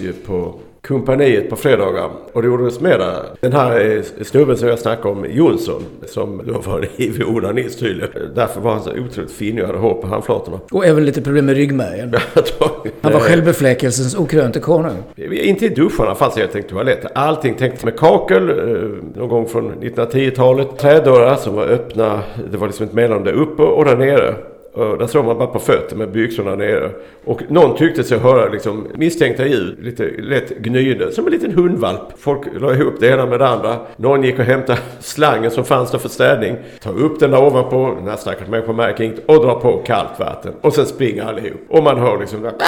[0.00, 0.54] Ju på
[0.88, 2.10] kompaniet på fredagar.
[2.32, 3.12] Och det gjordes mera.
[3.40, 7.80] Den här eh, snubben som jag snackade om, Jonsson, som då var en ivrig onanist
[7.80, 8.10] tydligen.
[8.34, 10.60] Därför var han så otroligt fin och hade hår på handflatorna.
[10.70, 12.14] Och även lite problem med ryggmärgen.
[13.00, 14.96] Han var självbefläckelsens okrönte konung.
[15.16, 17.10] Inte i duscharna fanns helt enkelt toaletter.
[17.14, 20.78] Allting tänkte med kakel, eh, någon gång från 1910-talet.
[20.78, 22.20] Trädörrar som var öppna.
[22.50, 24.34] Det var liksom ett mellanrum där uppe och där nere.
[24.78, 26.90] Och där såg man bara på fötter med byxorna nere.
[27.24, 29.76] Och någon tyckte sig höra liksom misstänkta ljud.
[29.80, 31.12] Lite lätt gnyende.
[31.12, 32.00] Som en liten hundvalp.
[32.18, 33.76] Folk la ihop det ena med det andra.
[33.96, 36.56] Någon gick och hämtade slangen som fanns där för städning.
[36.82, 37.94] Tar upp den där ovanpå.
[37.98, 39.22] Den här stackars människan märker inte.
[39.26, 40.52] Och drar på kallt vatten.
[40.60, 41.60] Och sen springer allihop.
[41.68, 42.58] Och man hör liksom äh, där.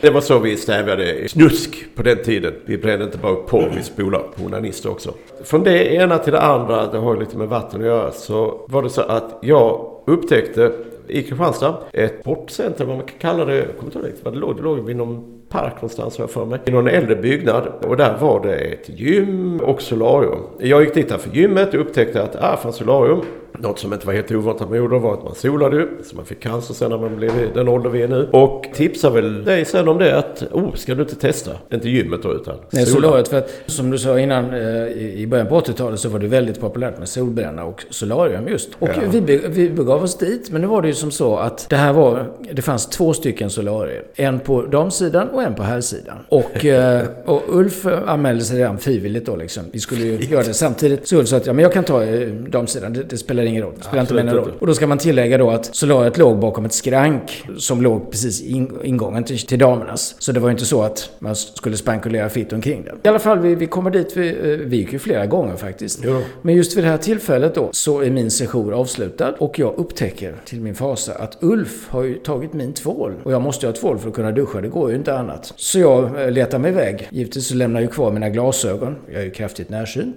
[0.00, 2.52] Det var så vi stävjade snusk på den tiden.
[2.64, 5.14] Vi brände inte bara upp porr, vi spolade på onanister också.
[5.44, 8.66] Från det ena till det andra, det har ju lite med vatten att göra, så
[8.68, 10.72] var det så att jag upptäckte
[11.08, 13.56] i Kristianstad ett sportcenter, vad man kan kalla det.
[13.56, 14.56] Jag kommer inte ihåg riktigt vad det låg.
[14.56, 16.60] Det låg vid någon park någonstans har jag för mig.
[16.64, 17.68] I någon äldre byggnad.
[17.86, 20.40] Och där var det ett gym och solarium.
[20.58, 23.20] Jag gick dit där för gymmet och upptäckte att ah, fanns solarium.
[23.58, 25.88] Något som inte var helt ovant att man gjorde var att man solade ju.
[26.04, 28.28] Så man fick cancer sen när man blev i den ålder vi är nu.
[28.32, 31.50] Och tipsade väl dig sen om det att oh, ska du inte testa?
[31.72, 33.00] Inte gymmet då utan Nej, sola.
[33.02, 33.28] solariet.
[33.28, 36.60] För att som du sa innan, eh, i början på 80-talet så var det väldigt
[36.60, 38.68] populärt med solbränna och solarium just.
[38.78, 39.02] Och Ja.
[39.10, 40.50] vi, vi begav oss dit.
[40.50, 43.50] Men nu var det ju som så att det här var, det fanns två stycken
[43.50, 44.02] solarier.
[44.14, 46.16] En på damsidan och en på herrsidan.
[46.28, 49.62] Och, eh, och Ulf anmälde sig redan frivilligt då liksom.
[49.72, 51.08] Vi skulle ju göra det samtidigt.
[51.08, 53.62] Så Ulf sa att ja, men jag kan ta eh, damsidan, det, det spelar ingen
[53.62, 53.72] roll.
[53.76, 54.48] Det spelar inte Absolut mig någon roll.
[54.52, 54.60] inte.
[54.60, 58.42] Och då ska man tillägga då att solariet låg bakom ett skrank som låg precis
[58.42, 60.14] in, ingången till, till damernas.
[60.18, 62.96] Så det var ju inte så att man skulle spankulera fritt omkring den.
[63.02, 66.00] I alla fall, vi, vi kommer dit, vi, eh, vi gick ju flera gånger faktiskt.
[66.04, 66.20] Jo.
[66.42, 70.34] Men just vid det här tillfället då så är min session avslutad och jag upptäcker
[70.44, 73.12] till min fasa att Ulf har ju tagit min tvål.
[73.22, 75.52] Och jag måste ju ha tvål för att kunna duscha, det går ju inte annat.
[75.56, 77.08] Så jag eh, letar mig iväg.
[77.10, 78.96] Givetvis så lämnar jag ju kvar mina glasögon.
[79.12, 80.16] Jag är ju kraftigt närsynt.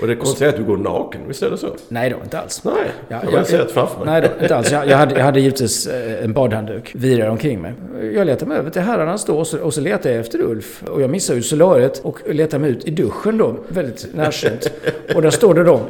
[0.00, 1.66] Och det konstiga är att du går naken, visst är det så?
[1.88, 2.64] Nej då, inte alls.
[2.74, 4.06] Nej, Ja, jag har sett framför mig.
[4.06, 4.72] Nej, då, inte alls.
[4.72, 7.72] Jag, jag, hade, jag hade givetvis eh, en badhandduk virad omkring mig.
[8.14, 10.82] Jag letar mig över till herrarnas då och så, och så letar jag efter Ulf.
[10.82, 14.70] Och jag missar ju solariet och letar mig ut i duschen då, väldigt närsynt.
[15.14, 15.80] Och där står det då,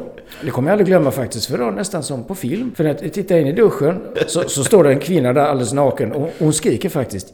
[0.44, 2.72] det kommer jag aldrig glömma faktiskt, för det var nästan som på film.
[2.76, 5.72] För när jag tittar in i duschen så, så står det en kvinna där alldeles
[5.72, 7.32] naken och hon skriker faktiskt!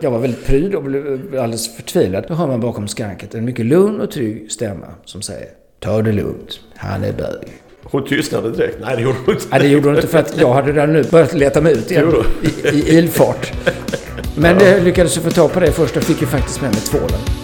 [0.00, 2.24] Jag var väldigt pryd och blev alldeles förtvivlad.
[2.28, 5.48] Då hör man bakom skranket en mycket lugn och trygg stämma som säger
[5.84, 7.62] Ta det lugnt, han är bög.
[7.82, 8.76] Hon tystnade direkt.
[8.80, 9.46] Nej, det gjorde hon inte.
[9.50, 11.90] Nej, det gjorde hon inte för att jag hade redan nu börjat leta mig ut
[11.90, 12.12] igen
[12.42, 13.52] i, i ilfart.
[14.36, 17.43] Men lyckades jag få tag på det först och fick ju faktiskt med mig tvålen.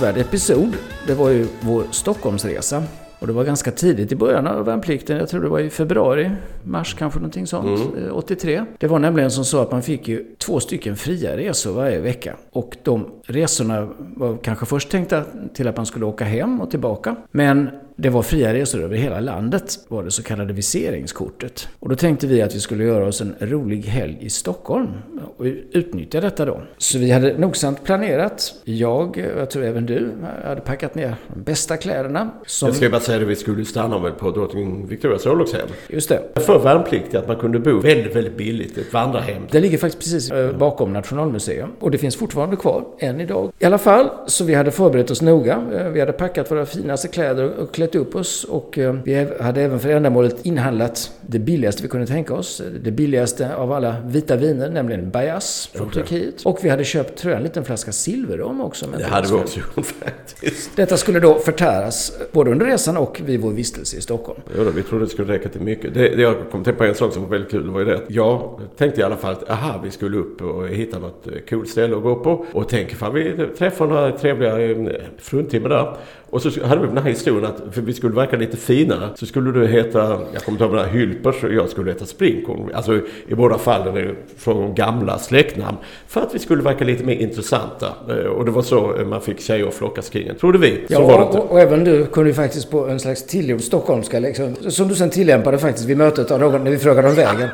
[0.00, 0.76] Minnesvärd episod,
[1.06, 2.82] det var ju vår Stockholmsresa.
[3.18, 5.16] Och det var ganska tidigt i början av värnplikten.
[5.16, 6.30] Jag tror det var i februari,
[6.64, 8.64] mars kanske någonting sånt, eh, 83.
[8.78, 12.36] Det var nämligen som så att man fick ju två stycken fria resor varje vecka.
[12.52, 15.24] Och de resorna var kanske först tänkta
[15.54, 17.16] till att man skulle åka hem och tillbaka.
[17.30, 21.68] Men det var fria resor över hela landet, var det så kallade viseringskortet.
[21.80, 24.88] Och då tänkte vi att vi skulle göra oss en rolig helg i Stockholm
[25.36, 26.60] och utnyttja detta då.
[26.78, 28.54] Så vi hade nogsamt planerat.
[28.64, 30.08] Jag, och jag tror även du,
[30.44, 32.30] hade packat ner de bästa kläderna.
[32.46, 35.68] Som, Jag ska bara säga det, vi skulle stanna väl på drottning Victorias örlogshem.
[35.88, 36.22] Just det.
[36.34, 38.78] För värnpliktiga att man kunde bo väldigt, väldigt billigt.
[38.78, 39.42] Ett vandrarhem.
[39.50, 41.70] Det ligger faktiskt precis eh, bakom Nationalmuseum.
[41.80, 43.52] Och det finns fortfarande kvar, än idag.
[43.58, 45.62] I alla fall, så vi hade förberett oss noga.
[45.72, 48.44] Eh, Vi hade packat våra finaste kläder och klätt upp oss.
[48.44, 52.62] Och eh, vi hade även för ändamålet inhandlat det billigaste vi kunde tänka oss.
[52.84, 56.42] Det billigaste av alla vita viner, nämligen Bayas från Turkiet.
[56.44, 58.86] Och vi hade köpt, tror jag, en liten flaska silverrom också.
[58.98, 60.76] Det hade vi också gjort faktiskt.
[60.76, 64.40] Detta skulle då förtäras både under resan och vid vår vistelse i Stockholm.
[64.58, 65.94] Jo då, vi trodde det skulle räcka till mycket.
[65.94, 67.94] Det, det jag kom till på en sak som var väldigt kul var ju det
[67.94, 71.32] att jag tänkte i alla fall att aha, vi skulle upp och hitta något eh,
[71.48, 72.46] coolt ställe att gå på.
[72.52, 75.96] Och tänk ifall vi träffar några trevliga eh, fruntimmer där.
[76.30, 79.26] Och så hade vi den här historien att för vi skulle verka lite finare så
[79.26, 79.98] skulle du heta,
[80.32, 82.70] jag kommer inte ihåg vad Hylpers och jag skulle heta Springkorn.
[82.74, 82.94] Alltså
[83.28, 85.76] i båda fallen är från gamla släktnamn.
[86.08, 87.86] För att vi skulle verka lite mer intressanta.
[88.08, 90.34] Eh, Och det var så eh, man fick tjejer att flockas kring en.
[90.36, 90.70] Trodde vi.
[90.88, 91.38] Så Ja, var det inte.
[91.38, 94.94] och, och även du kunde ju faktiskt på en slags tillgjord stockholmska liksom, som du
[94.94, 97.48] sen tillämpade faktiskt vid mötet av någon när vi frågade om vägen.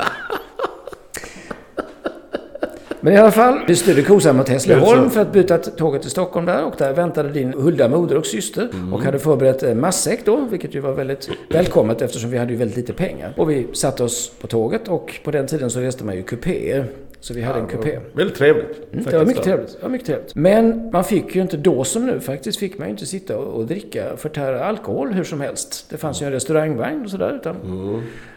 [3.05, 6.47] Men i alla fall, vi styrde kosan mot Hässleholm för att byta tåget till Stockholm
[6.47, 10.75] där och där väntade din Hulda moder och syster och hade förberett matsäck då, vilket
[10.75, 13.35] ju var väldigt välkommet eftersom vi hade ju väldigt lite pengar.
[13.37, 16.87] Och vi satte oss på tåget och på den tiden så reste man ju kupéer.
[17.21, 17.99] Så vi hade en kupé.
[18.13, 18.93] Väldigt trevligt.
[18.93, 19.77] Mm, det var mycket trevligt.
[19.77, 20.35] Det var mycket trevligt.
[20.35, 23.61] Men man fick ju inte då som nu faktiskt fick man ju inte sitta och,
[23.61, 25.87] och dricka förtära alkohol hur som helst.
[25.91, 27.37] Det fanns ju en restaurangvagn och sådär.
[27.41, 27.57] Utan,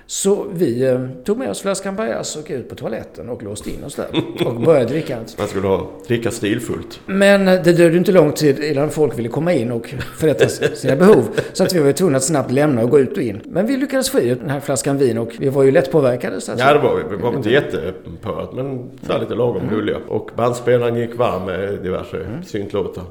[0.07, 3.69] Så vi eh, tog med oss flaskan Bajas och gick ut på toaletten och låste
[3.69, 4.07] in oss där.
[4.45, 5.17] Och började dricka.
[5.37, 6.99] Man skulle ha, dricka stilfullt.
[7.05, 10.95] Men eh, det dröjde inte lång tid innan folk ville komma in och förrätta sina
[10.95, 11.23] behov.
[11.53, 13.41] Så att vi var tvungna att snabbt lämna och gå ut och in.
[13.45, 16.41] Men vi lyckades få i den här flaskan vin och vi var ju lättpåverkade.
[16.41, 17.15] Så att Ja, det var vi.
[17.15, 19.97] Vi var inte jättepörat, men så lite lagom gulliga.
[20.07, 23.03] Och bandspelaren gick varm med diverse syntlåtar.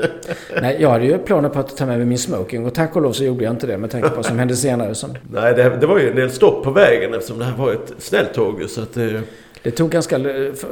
[0.62, 3.02] Nej, jag hade ju planer på att ta med mig min smoking och tack och
[3.02, 4.94] lov så gjorde jag inte det med tanke på vad som hände senare.
[4.94, 7.72] Som Nej, det, det var ju en del stopp på vägen eftersom det här var
[7.72, 8.64] ett snälltåg.
[8.70, 9.20] Så att, eh,
[9.62, 10.18] det tog ganska...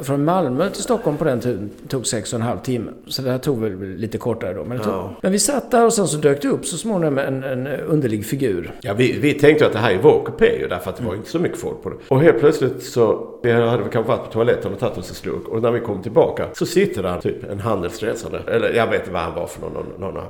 [0.01, 2.91] Från Malmö till Stockholm på den tiden tog sex och en halv timme.
[3.07, 4.63] Så det här tog väl lite kortare då.
[4.65, 5.13] Men, tog, Ja.
[5.21, 8.25] men vi satt där och sen så dök det upp så småningom en, en underlig
[8.25, 8.71] figur.
[8.81, 11.15] ja, vi, vi tänkte att det här är vår kupé ju därför att det var
[11.15, 11.95] inte så mycket folk på det.
[12.07, 15.15] Och helt plötsligt så vi hade vi kanske varit på toaletten och tagit oss en
[15.15, 15.47] slurk.
[15.47, 18.39] Och när vi kom tillbaka så sitter där typ en handelsresande.
[18.47, 19.73] Eller jag vet inte vad han var för någon.
[19.73, 20.23] någon, någon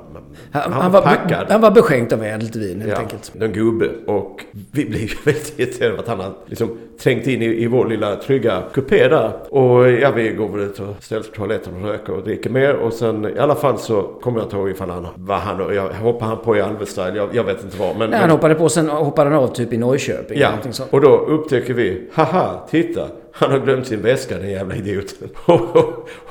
[0.52, 1.46] Han, han, var packad.
[1.50, 3.32] han var beskänkt av ädelt vin helt Ja, enkelt.
[3.42, 3.90] en gubbe.
[4.08, 7.86] Och vi blev ju väldigt irriterade att han hade liksom trängt in i, i vår
[7.88, 9.32] lilla trygga kupé där.
[9.50, 12.50] Och ja, vi går väl ut och ställer oss på toaletten och röker och dricker
[12.50, 12.76] mer.
[12.76, 15.90] Och sen i alla fall så kommer jag inte ihåg ifall han var han jag
[15.90, 17.14] hoppar han på i Alvestyle.
[17.16, 17.98] Jag, jag vet inte vad.
[17.98, 20.40] Men, Nej, han hoppade på sen hoppade han av typ i Norrköping.
[20.40, 20.52] ja,
[20.90, 23.08] och då upptäcker vi, haha, titta.
[23.32, 25.30] Han har glömt sin väska den jävla idioten.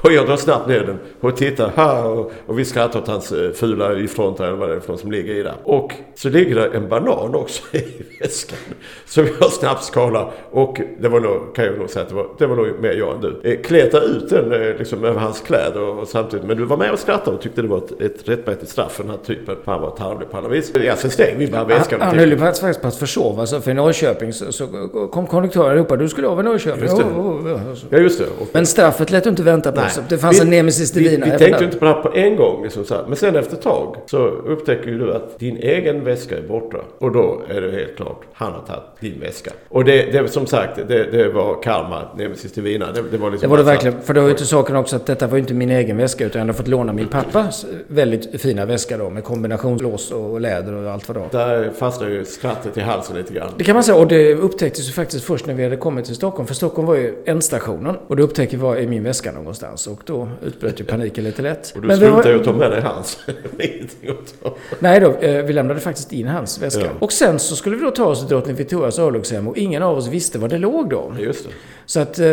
[0.02, 1.70] och jag drar snabbt ner den och tittar.
[1.76, 4.92] Ha, och, och vi skrattar åt hans eh, fula y-frontar eller vad det är för
[4.92, 5.54] något som ligger i där.
[5.64, 7.84] Och så ligger det en banan också i
[8.20, 8.58] väskan.
[9.06, 10.30] Som jag snabbt skalar.
[10.50, 12.92] Och det var nog, kan jag nog säga att det var, det var nog mer
[12.92, 13.50] jag än du.
[13.50, 16.46] Eh, Kleta ut den eh, liksom över hans kläder och, och samtidigt.
[16.46, 19.02] Men du var med och skrattade och tyckte det var ett, ett rättmätigt straff för
[19.02, 19.56] den här typen.
[19.64, 20.72] Han var tarvlig på alla vis.
[20.84, 22.00] Ja, sen stängde vi bara väskan.
[22.00, 23.60] Han, han höll ju faktiskt på att försova sig.
[23.60, 24.66] För i Norrköping så, så
[25.12, 26.88] kom konduktören och ropade du skulle av i Norrköping.
[26.98, 27.20] Just det.
[27.20, 27.86] Oh, oh, oh, så.
[27.90, 28.24] Ja, just det.
[28.24, 29.90] Och, Men straffet lät du inte vänta på Nej.
[29.90, 30.02] sig.
[30.08, 31.64] Det fanns Vi- en nemesis Vi, divina vi även tänkte där.
[31.64, 32.62] inte på det här på en gång.
[32.62, 33.04] Liksom så här.
[33.06, 36.78] Men sen efter ett tag så upptäcker ju du att din egen väska är borta.
[36.98, 39.50] Och då är det helt klart, han har tagit din väska.
[39.68, 42.92] Och det, det som sagt, det, det var karma, nemesis divina.
[42.92, 44.00] Det, det var liksom Det var det så verkligen.
[44.02, 46.24] För det var ju till saken också att detta var ju inte min egen väska
[46.24, 50.72] utan jag hade fått låna min pappas väldigt fina väska då med kombinationslås och läder
[50.74, 51.28] och allt vad det var.
[51.46, 53.48] Där fastnade ju skrattet i halsen lite grann.
[53.58, 56.14] Det kan man säga och det upptäcktes ju faktiskt först när vi hade kommit till
[56.14, 56.46] Stockholm.
[56.46, 60.00] För Stockholm var ju ändstationen och då upptäckte vi var är min väska någonstans och
[60.04, 61.72] då utbröt ju paniken lite lätt.
[61.76, 63.18] Och du var- struntade ju att ta med dig hans.
[64.78, 66.80] Nej då, eh, vi lämnade faktiskt in hans väska.
[66.84, 66.90] Ja.
[66.98, 69.96] Och sen så skulle vi då ta oss till Drottning Victorias örlogshem och ingen av
[69.98, 71.12] oss visste var det låg då.
[71.20, 71.50] Just det.
[71.86, 72.26] Så att eh,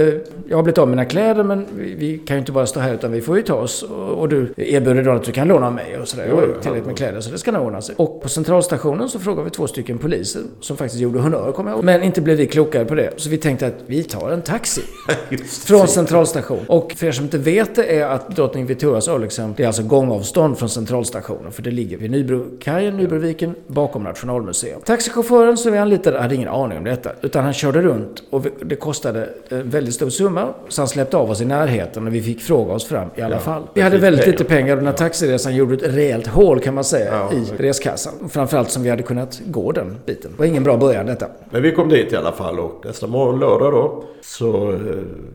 [0.47, 2.93] jag har blivit av mina kläder men vi, vi kan ju inte bara stå här
[2.93, 3.83] utan vi får ju ta oss.
[3.83, 6.25] Och, och du erbjuder då att du kan låna mig och sådär.
[6.27, 7.95] Jag har ju tillräckligt med kläder så det ska nog ordna sig.
[7.97, 11.77] Och på centralstationen så frågade vi två stycken poliser som faktiskt gjorde honör kommer jag
[11.77, 11.85] ihåg.
[11.85, 13.09] Men inte blev vi klokare på det.
[13.17, 14.81] Så vi tänkte att vi tar en taxi.
[15.65, 16.65] Från centralstation.
[16.67, 19.83] Och för er som inte vet det är att Drottning Victorias örlogshem, det är alltså
[19.83, 21.51] gångavstånd från centralstationen.
[21.51, 24.81] För det ligger vid Nybrokajen, Nybroviken, bakom Nationalmuseum.
[24.85, 27.11] Taxichauffören som vi anlitade hade ingen aning om detta.
[27.21, 30.47] Utan han körde runt och det kostade en väldigt stor summa.
[30.69, 33.39] Så han släppte av oss i närheten och vi fick fråga oss fram i alla
[33.39, 33.63] fall.
[33.73, 34.31] Vi hade väldigt pengar.
[34.37, 37.37] lite pengar och den här taxiresan gjorde ett rejält hål kan man säga Ja.
[37.37, 38.13] i reskassan.
[38.29, 40.31] Framförallt som vi hade kunnat gå den biten.
[40.31, 41.27] Det var ingen bra början detta.
[41.49, 44.79] Men vi kom dit i alla fall och nästa morgon, lördag då, så eh,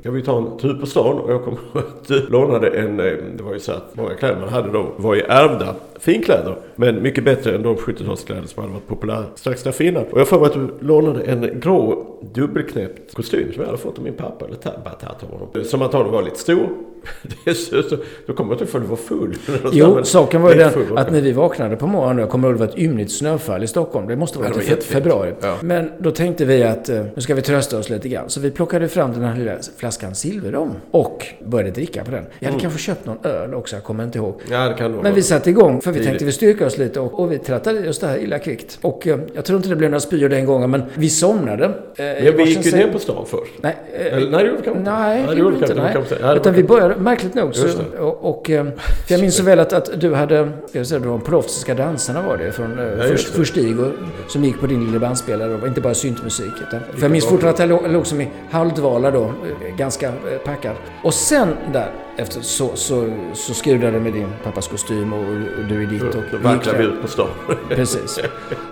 [0.01, 3.01] ska vi ta en tur på stan och jag kommer ihåg att du lånade en,
[3.01, 6.57] eh, det var ju så att många kläder man hade då var ju ärvda finkläder.
[6.76, 10.05] Men mycket bättre än de 70-talskläder som hade varit populära strax därför innan.
[10.11, 13.99] Och jag får mig att du lånade en grå dubbelknäppt kostym som jag hade fått
[13.99, 15.64] av min pappa, eller ta- bara tagit av honom.
[15.64, 16.68] Som antagligen var lite stor.
[17.44, 17.96] Det är så, så,
[18.26, 19.36] då kommer jag inte ihåg för du var full.
[19.72, 22.57] Jo, saken var ju den full, att när vi vaknade på morgonen, jag kommer ihåg
[22.57, 24.09] det var ett ymnigt snöfall i Stockholm.
[24.09, 25.32] Det måste vara Ja, det i var februari.
[25.40, 25.57] Ja.
[25.61, 28.24] Men då tänkte vi att eh, nu ska vi trösta oss lite grann.
[28.28, 32.24] Så vi plockade fram den här lilla flaskan Silverom och började dricka på den.
[32.38, 34.40] Jag hade kanske köpt någon öl också, jag kommer inte ihåg.
[34.51, 37.20] Ja, det kan Men vi satte igång för vi tänkte vi styrka oss lite och,
[37.20, 38.78] och vi trattade i oss det här illa kvickt.
[38.82, 41.64] Och eh, jag tror inte det blev några spyor den gången men vi somnade.
[41.64, 43.53] Eh, Men vi gick ju ner på stan först.
[43.61, 44.82] Nej, eh, Eller, nej, det gjorde vi kanske.
[44.90, 45.66] Nej, det gjorde vi
[46.03, 46.36] inte.
[46.36, 47.68] Utan vi började, märkligt nog, så,
[47.99, 48.66] och, och, eh,
[49.09, 52.53] jag minns så väl att, att du hade, jag säga, de Polovskiska dansarna var det,
[52.53, 53.93] från Ja, ja, först, först Igor,
[54.28, 56.53] som gick på din lilla bandspelare och inte bara syntmusik.
[56.68, 60.07] Utan, för jag minns fortfarande att jag låg, låg som i halvdvala då, eh, ganska
[60.09, 60.12] eh,
[60.45, 60.76] packad.
[61.05, 65.82] Och sen där, efter så, så, så skrudade med din pappas kostym och, och du
[65.82, 66.02] i ditt.
[66.02, 67.28] Och då vanklade vi ut på stan.
[67.68, 68.20] Precis.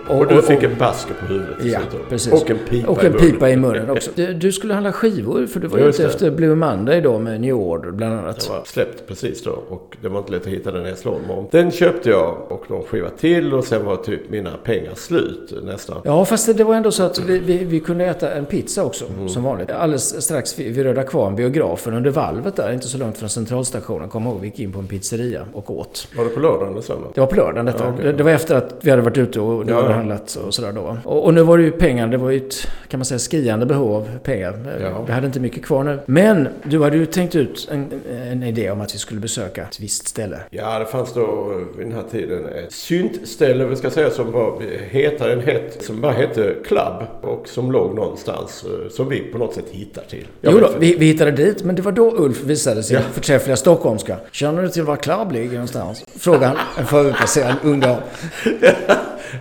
[0.08, 1.56] Och, du fick en basker på huvudet.
[1.64, 1.78] Ja,
[2.08, 2.32] precis.
[2.32, 3.30] Och en pipa Och i en munnen.
[3.32, 4.10] pipa i munnen också.
[4.14, 6.12] Du, du skulle handla skivor, för du var Just ute det.
[6.14, 8.40] efter Blue Monday då med New Order bland annat.
[8.40, 11.30] Den var släppt precis då och det var inte lätt att hitta den i Hässleholm.
[11.30, 15.52] Och Den köpte jag och någon skiva till och sen var typ mina pengar slut
[15.62, 16.00] nästan.
[16.04, 18.84] Ja, fast det, det var ändå så att vi, vi, vi kunde äta en pizza
[18.84, 19.28] också, Mm.
[19.28, 19.70] som vanligt.
[19.70, 24.08] Alldeles strax vid, vid Röda Kvarn, biografen, under valvet där, inte så långt från centralstationen.
[24.08, 26.08] Kom ihåg, vi gick in på en pizzeria och åt.
[26.16, 27.12] Var det på lördagen eller söndagen?
[27.14, 27.84] Det var på lördagen detta.
[27.84, 28.04] Ja, okej.
[28.04, 29.96] det, det var efter att vi hade varit ute och du Ja, hade ja.
[29.96, 30.96] handlat och sådär då.
[31.04, 33.66] Och, och nu var det ju pengar, det var ju ett, kan man säga, skriande
[33.66, 34.78] behov av pengar.
[34.82, 35.04] Ja.
[35.06, 35.98] Vi hade inte mycket kvar nu.
[36.06, 37.86] Men du hade ju tänkt ut en,
[38.30, 40.38] en idé om att vi skulle besöka ett visst ställe.
[40.50, 44.62] Ja, det fanns då vid den här tiden ett syntställe, vi ska säga, som var
[44.90, 45.82] hetare än hett.
[45.84, 50.02] Som bara hette Club och som låg någonstans eh, som vi på något sätt hittar
[50.02, 50.26] till.
[50.40, 53.02] Jag Jo då, vi, vi hittade dit, men det var då Ulf visade sin Ja.
[53.28, 54.16] Förträffliga stockholmska.
[54.32, 56.04] Känner du till var Club ligger någonstans?
[56.18, 57.96] Frågade han en förutplacerad ung dam.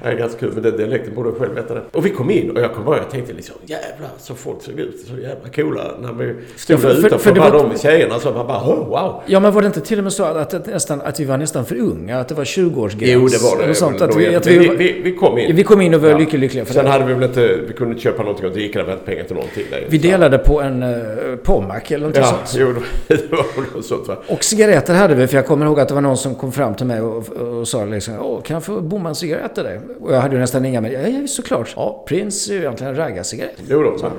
[0.03, 1.81] Det är ganska kul, men den dialekten borde jag själv veta det.
[1.91, 4.79] Och vi kom in och jag kom ihåg, jag tänkte liksom jävlar så folk såg
[4.79, 7.51] ut så jävla coola när vi stod Ja, för- där för- utanför för det bara
[7.63, 9.21] var- de tjejerna så man bara oh, wow.
[9.25, 11.37] Ja, men var det inte till och med så att, att, nästan, att vi var
[11.37, 12.19] nästan för unga?
[12.19, 12.97] Att det var 20-årsgräns?
[13.13, 13.75] Jo, det var det.
[13.75, 14.59] Sånt, att vi, egentligen.
[14.61, 15.55] att vi, Men vi, vi, vi kom in.
[15.55, 16.91] vi kom in och var lyckliga, lyckliga för Sen det.
[16.91, 19.23] hade vi väl inte, vi kunde inte köpa någonting och dricka, det var inte pengar
[19.23, 19.63] till någonting.
[19.71, 19.85] längre.
[19.89, 22.55] Vi delade på en uh, Pommac eller någonting Ja, sånt.
[22.55, 24.17] jo, det var något sånt va.
[24.27, 26.75] Och cigaretter hade vi, för jag kommer ihåg att det var någon som kom fram
[26.75, 29.79] till mig och, och sa liksom Åh, kan jag få bomma en cigarett till dig?
[30.01, 31.73] Och jag hade ju nästan inga, men ja, såklart.
[31.75, 33.55] Ja, Prince är ju egentligen en raggarcigarett.
[33.67, 34.11] Jo då, men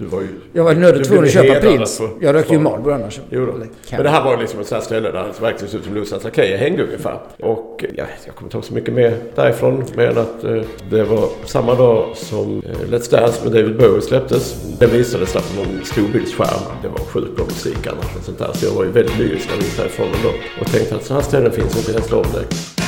[0.00, 0.28] du var ju...
[0.52, 2.58] Jag var nödd tvungen att köpa på Jag rökte ju.
[2.58, 3.20] Marlboro annars.
[3.30, 5.94] Men det här var liksom ett sånt här ställe där det verkligen såg ut som
[5.94, 7.18] Lusans Lakejer hängde ungefär.
[7.38, 9.84] Och ja, jag kommer inte ihåg så mycket mer därifrån.
[9.94, 14.76] Men att eh, det var samma dag som eh, Let's Dance med David Bowie släpptes.
[14.78, 16.62] Den visades där på någon storbildsskärm.
[16.82, 18.50] Det var sjukt bra musik annars och sånt där.
[18.54, 20.30] Så jag var ju väldigt lyrisk när vi gick därifrån ändå.
[20.60, 22.79] Och tänkte att sådana här ställen finns inte i direkt.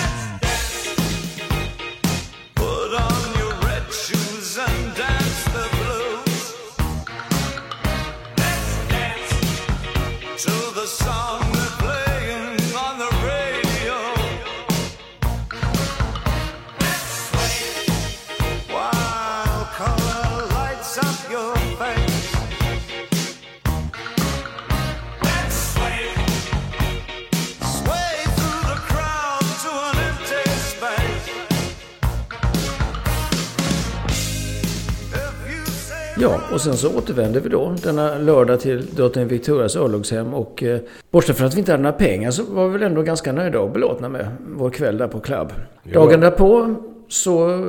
[36.76, 41.46] Sen så återvände vi då denna lördag till drottning Victorias örlogshem och eh, bortsett från
[41.48, 44.08] att vi inte hade några pengar så var vi väl ändå ganska nöjda och belåtna
[44.08, 45.52] med vår kväll där på klubb.
[45.92, 46.74] Dagen därpå
[47.08, 47.60] så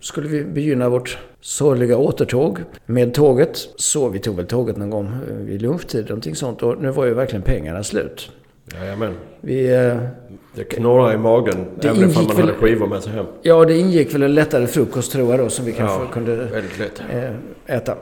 [0.00, 3.56] skulle vi begynna vårt sorgliga återtåg med tåget.
[3.76, 6.62] Så vi tog väl tåget någon gång eh, vid lunchtid, någonting sånt.
[6.62, 8.30] Och nu var ju verkligen pengarna slut.
[8.80, 9.12] Jajamän.
[9.40, 9.96] Vi, eh,
[10.54, 11.54] Det knorrar i magen.
[11.80, 13.26] Det även om ingick man väl- hade skivor med sig hem.
[13.42, 16.48] ja, det ingick väl en lättare frukost tror jag då som vi kanske Ja, kunde
[17.66, 17.94] eh, äta.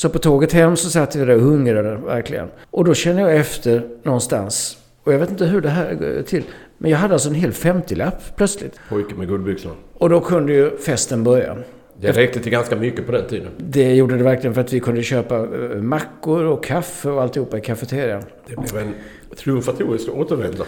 [0.00, 2.48] Så på tåget hem så satt vi där och hungrade verkligen.
[2.70, 4.78] Och då känner jag efter någonstans.
[5.04, 6.42] Och jag vet inte hur det här går till.
[6.78, 8.80] Men jag hade alltså en hel 50-lapp plötsligt.
[8.88, 9.72] Pojke med guldbyxor.
[9.94, 11.56] Och då kunde ju festen börja.
[12.00, 13.48] Det räckte till ganska mycket på den tiden.
[13.58, 17.58] Det gjorde det verkligen för att vi kunde köpa eh, mackor och kaffe och alltihopa
[17.58, 18.22] i kafeterian.
[18.46, 18.94] Det blev en
[19.36, 20.64] triumfatorisk återvända.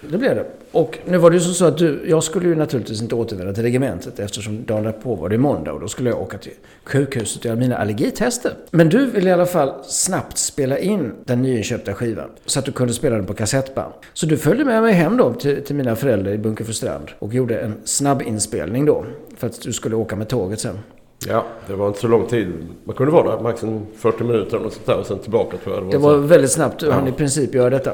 [0.00, 0.44] Det blev det.
[0.72, 3.62] Och nu var det ju så att du, jag skulle ju naturligtvis inte återvända till
[3.62, 6.52] regementet eftersom dagen därpå var det måndag och då skulle jag åka till
[6.84, 8.52] sjukhuset och göra mina allergitester.
[8.70, 12.72] Men du ville i alla fall snabbt spela in den nyinköpta skivan så att du
[12.72, 13.92] kunde spela den på kassettband.
[14.12, 17.58] Så du följde med mig hem då till, till mina föräldrar i Bunkeflostrand och gjorde
[17.58, 19.04] en snabbinspelning då
[19.36, 20.78] för att du skulle åka med tåget sen.
[21.26, 22.52] Ja, det var inte så lång tid.
[22.84, 25.76] Man kunde vara där max en 40 minuter något sånt där och sen tillbaka tror
[25.76, 25.90] jag.
[25.90, 26.80] Det var väldigt snabbt.
[26.80, 27.92] Du hann i princip göra detta.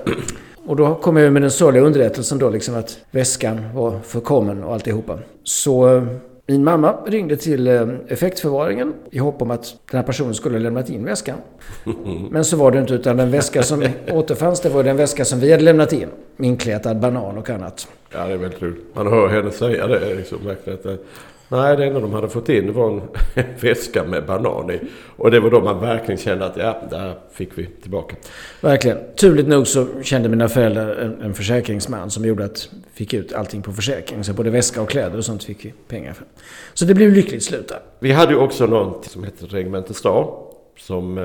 [0.66, 4.74] Och då kom jag med den sorgliga underrättelsen då liksom att väskan var förkommen och
[4.74, 5.18] alltihopa.
[5.42, 6.04] Så eh,
[6.46, 10.62] min mamma ringde till eh, effektförvaringen i hopp om att den här personen skulle ha
[10.62, 11.36] lämnat in väskan.
[12.30, 15.40] Men så var det inte utan den väska som återfanns det var den väska som
[15.40, 16.08] vi hade lämnat in.
[16.38, 17.88] Inkletad banan och annat.
[18.10, 18.76] Ja, det är väldigt kul.
[18.92, 20.78] Man hör henne säga det liksom verkligen.
[20.78, 21.00] Att,
[21.48, 23.02] nej, det enda de hade fått in var en
[23.60, 24.80] väska med banan i.
[25.16, 28.16] Och det var då man verkligen kände att ja, där fick vi tillbaka.
[28.60, 28.98] Verkligen.
[29.16, 33.32] Turligt nog så kände mina föräldrar en, en försäkringsman som gjorde att vi fick ut
[33.32, 34.24] allting på försäkring.
[34.24, 36.26] Så både väska och kläder och sånt fick vi pengar för.
[36.74, 37.78] Så det blev lyckligt slut där.
[37.98, 40.28] Vi hade ju också något som hette Regemente Stad.
[40.78, 41.18] Som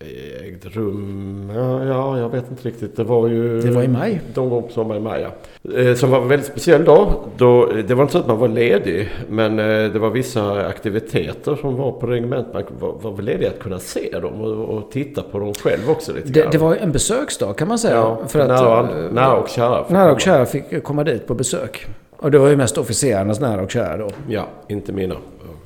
[0.00, 2.96] eh, ägde rum, ja, ja, jag vet inte riktigt.
[2.96, 3.60] Det var ju...
[3.60, 4.20] Det var i maj.
[4.34, 5.22] De gång på sommaren i maj,
[5.62, 5.78] ja.
[5.80, 7.12] Eh, Som var en väldigt speciell dag.
[7.36, 9.08] Då, det var inte så att man var ledig.
[9.28, 12.54] Men eh, det var vissa aktiviteter som var på regementet.
[12.54, 15.90] Man var, var väl ledig att kunna se dem och, och titta på dem själv
[15.90, 16.50] också lite Det, grann.
[16.52, 17.94] det var en besöksdag kan man säga.
[17.94, 19.84] ja, för att, nära, eh, nära och kära.
[19.88, 21.86] nära och kära fick komma dit på besök.
[22.16, 24.08] Och det var ju mest officerarnas nära och kära då.
[24.28, 25.14] Ja, inte mina.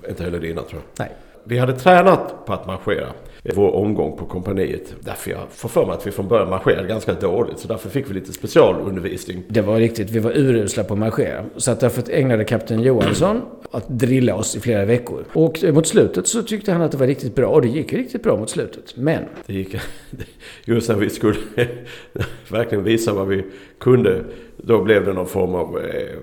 [0.08, 1.04] Inte heller dina tror jag.
[1.06, 1.16] Nej.
[1.44, 3.06] Vi hade tränat på att marschera
[3.52, 4.94] vår omgång på kompaniet.
[5.00, 7.58] Därför jag får för mig att vi från början marscherade ganska dåligt.
[7.58, 9.42] Så därför fick vi lite specialundervisning.
[9.48, 11.44] Det var riktigt, vi var urusla på att marschera.
[11.56, 15.24] Så att därför ägnade kapten Johansson att drilla oss i flera veckor.
[15.32, 17.48] Och mot slutet så tyckte han att det var riktigt bra.
[17.48, 18.96] Och det gick riktigt bra mot slutet.
[18.96, 19.76] Men Det gick,
[20.64, 21.38] just när vi skulle
[22.48, 23.44] verkligen visa vad vi
[23.78, 24.24] kunde,
[24.56, 26.18] då blev det någon form av eh,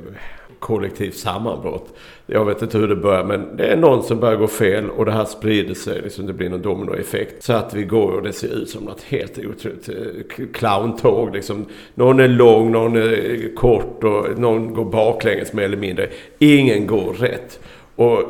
[0.61, 1.93] kollektivt sammanbrott.
[2.25, 5.05] Jag vet inte hur det börjar men det är någon som börjar gå fel och
[5.05, 6.01] det här sprider sig.
[6.01, 7.43] Liksom det blir någon dominoeffekt.
[7.43, 11.33] Så att vi går och det ser ut som något helt otroligt eh, clowntåg.
[11.33, 11.65] Liksom.
[11.95, 16.09] Någon är lång, någon är kort och någon går baklänges mer eller mindre.
[16.39, 17.59] Ingen går rätt.
[17.95, 18.23] Och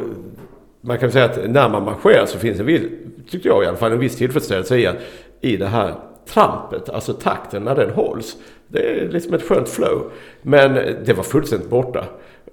[0.82, 2.82] man kan säga att när man marscherar så finns en viss,
[3.29, 4.97] tyckte jag i alla fall, en viss tillfredsställelse i, att,
[5.41, 5.93] i det här
[6.34, 8.38] trampet, alltså takten när den hålls.
[8.67, 10.11] Det är liksom ett skönt flow.
[10.41, 10.73] Men
[11.05, 12.05] det var fullständigt borta.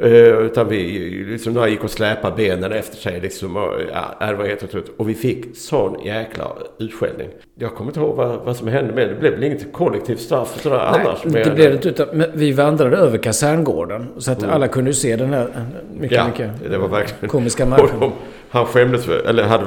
[0.03, 0.99] Eh, utan vi
[1.31, 3.57] liksom några gick och släpade benen efter sig liksom.
[3.57, 4.91] Och, ja, det var helt otroligt.
[4.97, 6.45] Och vi fick sån jäkla
[6.79, 7.29] utskällning.
[7.55, 9.15] Jag kommer inte ihåg vad, vad som hände med det.
[9.15, 11.25] Det blev väl inget kollektivt straff sådär annars.
[11.25, 11.89] Nej, mer det blev det inte.
[11.89, 14.07] Utan, men vi vandrade över kaserngården.
[14.19, 15.63] Så att alla kunde ju se den här eh,
[16.01, 17.29] mycket, Ja, mycket det var verkligen...
[17.29, 17.65] komiska
[18.01, 18.13] de,
[18.51, 19.65] han skämdes eller hade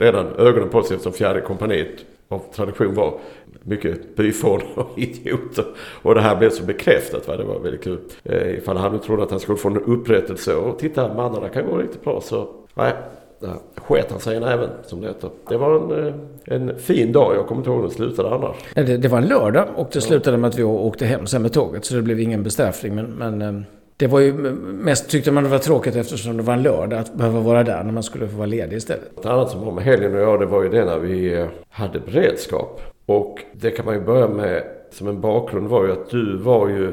[0.00, 1.88] redan ögonen på sig eftersom fjärde kompaniet
[2.32, 3.18] av tradition var
[3.62, 5.64] mycket byfån och idioter.
[6.02, 7.28] Och det här blev så bekräftat.
[7.28, 7.36] Va?
[7.36, 7.98] Det var väldigt kul.
[8.24, 11.66] Eh, ifall han nu trodde att han skulle få en upprättelse och titta mannarna kan
[11.66, 12.92] gå riktigt bra så nej.
[13.40, 15.30] Där sket han sig i näven som det heter.
[15.48, 16.14] Det var en, eh,
[16.44, 17.36] en fin dag.
[17.36, 18.56] Jag kommer inte ihåg hur den slutade annars.
[18.74, 21.52] Det, det var en lördag och det slutade med att vi åkte hem sen med
[21.52, 21.84] tåget.
[21.84, 22.94] Så det blev ingen bestraffning.
[22.94, 23.62] Men, men eh,
[23.96, 27.14] det var ju mest tyckte man det var tråkigt eftersom det var en lördag att
[27.14, 29.18] behöva vara där när man skulle få vara ledig istället.
[29.18, 31.46] Ett annat som har med helgen att göra det var ju det när vi eh,
[31.70, 32.80] hade beredskap.
[33.06, 36.68] Och det kan man ju börja med som en bakgrund var ju att du var
[36.68, 36.92] ju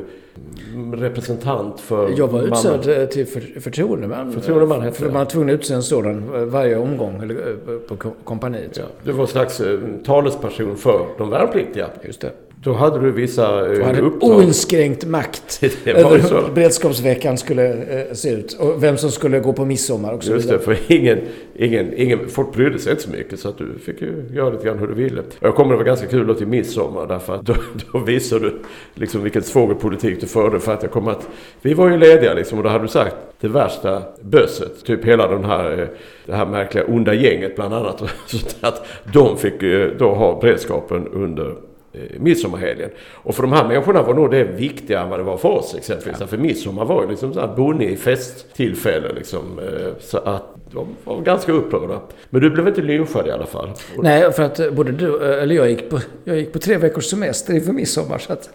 [0.74, 4.32] mm, representant för Jag var utsedd eh, till för, förtroendeman.
[4.32, 8.14] Förtroendeman hette För man var tvungen att utse en sådan varje omgång eh, på ko-
[8.24, 8.78] kompaniet.
[8.78, 9.62] Ja, du var en slags
[10.06, 11.88] talesperson för de värnpliktiga.
[12.04, 12.32] Just det.
[12.64, 14.32] Då hade du vissa eh, hade uppdrag.
[14.32, 16.42] oinskränkt makt över så.
[16.42, 18.54] hur beredskapsveckan skulle eh, se ut.
[18.60, 21.20] Och vem som skulle gå på midsommar och så Just det, för ingen,
[21.56, 24.66] ingen, ingen, folk brydde sig inte så mycket så att du fick ju göra lite
[24.66, 25.22] grann hur du ville.
[25.40, 27.54] Jag kommer det var ganska kul då till midsommar därför att då,
[27.92, 28.60] då visade du
[28.94, 31.28] liksom vilken svågerpolitik du förde för att jag kommer att
[31.62, 35.28] vi var ju lediga liksom och då hade du sagt det värsta bösset, typ hela
[35.28, 35.88] den här, eh,
[36.26, 38.04] det här märkliga onda gänget bland annat.
[38.26, 39.62] Så att de fick
[40.00, 42.90] då ha beredskapen under eh, midsommarhelgen.
[43.14, 45.76] Och för de här människorna var nog det viktigare än vad det var för oss
[45.78, 46.30] exempelvis.
[46.30, 49.60] För midsommar var ju liksom så här bonnig festtillfälle liksom.
[49.60, 52.00] eh, Så att de var ganska upprörda.
[52.30, 53.70] Men du blev inte lynchad i alla fall.
[53.98, 57.06] Nej, för att både du, eh, eller jag gick på, jag gick på tre veckors
[57.06, 58.18] semester inför midsommar.
[58.18, 58.50] Så att,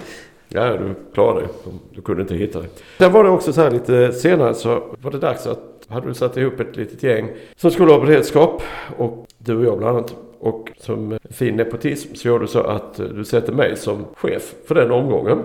[0.49, 1.49] Ja, du klarade det.
[1.95, 2.67] Du kunde inte hitta det.
[2.99, 6.15] Sen var det också så här lite senare så var det dags att hade du
[6.15, 8.63] satt ihop ett litet gäng som skulle ha beredskap
[8.97, 10.15] och du och jag bland annat.
[10.45, 14.75] Och som fin nepotism så gör du så att du sätter mig som chef för
[14.75, 15.43] den omgången.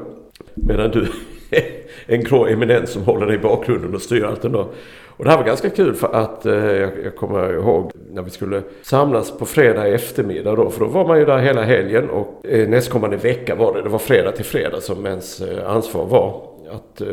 [0.53, 1.01] Medan du
[1.49, 1.63] är
[2.05, 4.69] en grå eminens som håller dig i bakgrunden och styr allt ändå.
[5.07, 8.61] Och det här var ganska kul för att eh, jag, kommer ihåg när vi skulle
[8.81, 10.69] samlas på fredag eftermiddag då.
[10.69, 13.81] För då var man ju där hela helgen och eh, nästkommande vecka var det.
[13.81, 16.41] Det var fredag till fredag som ens eh, ansvar var.
[16.71, 17.07] Att, eh,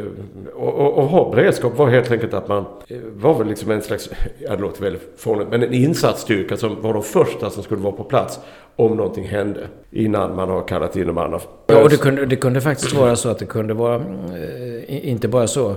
[0.54, 3.82] och, och, och ha beredskap var helt enkelt att man eh, var väl liksom en
[3.82, 7.80] slags, ja det låter väldigt fånigt, men en insatsstyrka som var de första som skulle
[7.80, 8.38] vara på plats
[8.76, 9.61] om någonting hände.
[9.90, 11.40] Innan man har kallat in de andra.
[11.66, 15.28] Ja, och det kunde, det kunde faktiskt vara så att det kunde vara eh, inte
[15.28, 15.76] bara så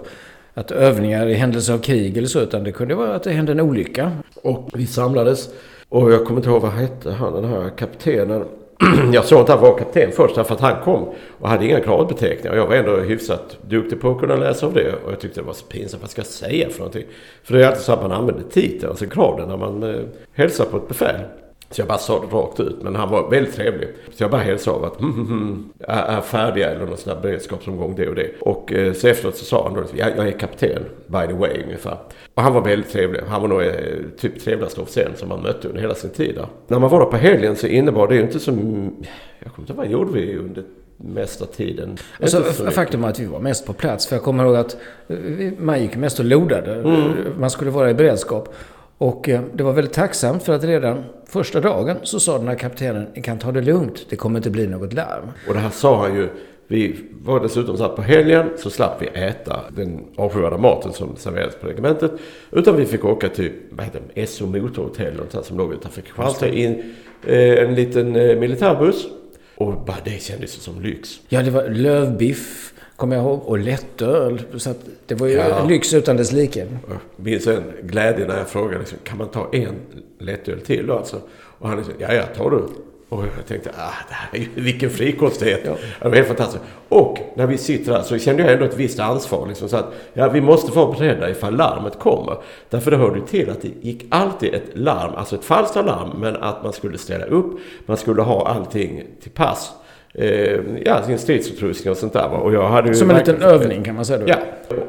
[0.53, 3.51] att övningar i händelse av krig eller så, utan det kunde vara att det hände
[3.51, 4.11] en olycka.
[4.43, 5.49] Och vi samlades.
[5.89, 8.45] Och jag kommer inte ihåg vad hette han den här kaptenen.
[9.13, 11.79] Jag såg inte att han var kapten först därför att han kom och hade inga
[11.79, 12.55] kravbeteckningar.
[12.55, 14.93] Jag var ändå hyfsat duktig på att kunna läsa av det.
[15.05, 16.01] Och jag tyckte det var så pinsamt.
[16.03, 17.05] Vad ska jag säga för någonting?
[17.43, 20.01] För det är alltid så att man använder titeln, alltså graden, när man eh,
[20.33, 21.15] hälsar på ett befäl.
[21.71, 22.81] Så jag bara sa det rakt ut.
[22.81, 23.89] Men han var väldigt trevlig.
[24.11, 27.13] Så jag bara hälsade av att mm, mm, mm, är, är färdiga eller någon sån
[27.13, 28.31] där beredskapsomgång det och det.
[28.41, 31.63] Och eh, så efteråt så sa han då jag, jag är kapten by the way
[31.63, 31.97] ungefär.
[32.33, 33.21] Och han var väldigt trevlig.
[33.27, 33.73] Han var nog eh,
[34.17, 36.47] typ trevligaste officeren som man mötte under hela sin tid där.
[36.67, 38.55] När man var där på helgen så innebar det ju inte som...
[39.39, 40.63] Jag kommer inte ihåg vad gjorde vi under
[40.97, 41.97] mesta tiden.
[42.21, 44.07] Alltså, faktum är att vi var mest på plats.
[44.07, 45.17] För jag kommer ihåg att eh,
[45.57, 46.83] man gick mest och lodade.
[47.37, 48.55] Man skulle vara i beredskap.
[48.99, 52.55] Och eh, det var väldigt tacksamt för att redan första dagen så sa den här
[52.55, 55.31] kaptenen, ni kan ta det lugnt, det kommer inte bli något larm.
[55.47, 56.29] Och det här sa han ju.
[56.67, 61.15] Vi var dessutom så att på helgen så slapp vi äta den avskyvärda maten som
[61.15, 62.11] serverades på regementet.
[62.51, 66.47] Utan vi fick åka till, vad heter det, SO Motorhotell sånt som låg utanför Kristianstad
[66.47, 66.93] in
[67.25, 69.07] eh, en liten eh, militärbuss.
[69.55, 71.19] Och bara det kändes som lyx.
[71.29, 74.41] Ja, det var lövbiff, kommer jag ihåg, och lättöl.
[74.57, 74.73] Så
[75.05, 75.65] det var ju Ja.
[75.67, 76.59] lyx utan dess like.
[76.59, 79.75] Jag minns en glädje när jag frågade liksom, kan man ta en
[80.19, 81.17] lättöl till då alltså?
[81.59, 82.63] Och han liksom, ja ja, tar du.
[83.09, 85.61] Och jag tänkte, ah, det här är ju, vilken frikostighet.
[85.65, 85.75] Ja.
[86.01, 86.63] Det var helt fantastiskt.
[86.89, 89.47] Och när vi sitter där så kände jag ändå ett visst ansvar.
[89.47, 92.37] Liksom, så att, ja, vi måste vara beredda ifall larmet kommer.
[92.69, 96.35] Därför det hörde till att det gick alltid ett larm, alltså ett falskt alarm, men
[96.35, 99.71] att man skulle ställa upp, man skulle ha allting till pass.
[100.13, 102.29] Eh, ja, sin stridsutrustning och sånt där.
[102.29, 104.25] Och jag hade Som en liten övning kan man säga då.
[104.27, 104.35] Ja,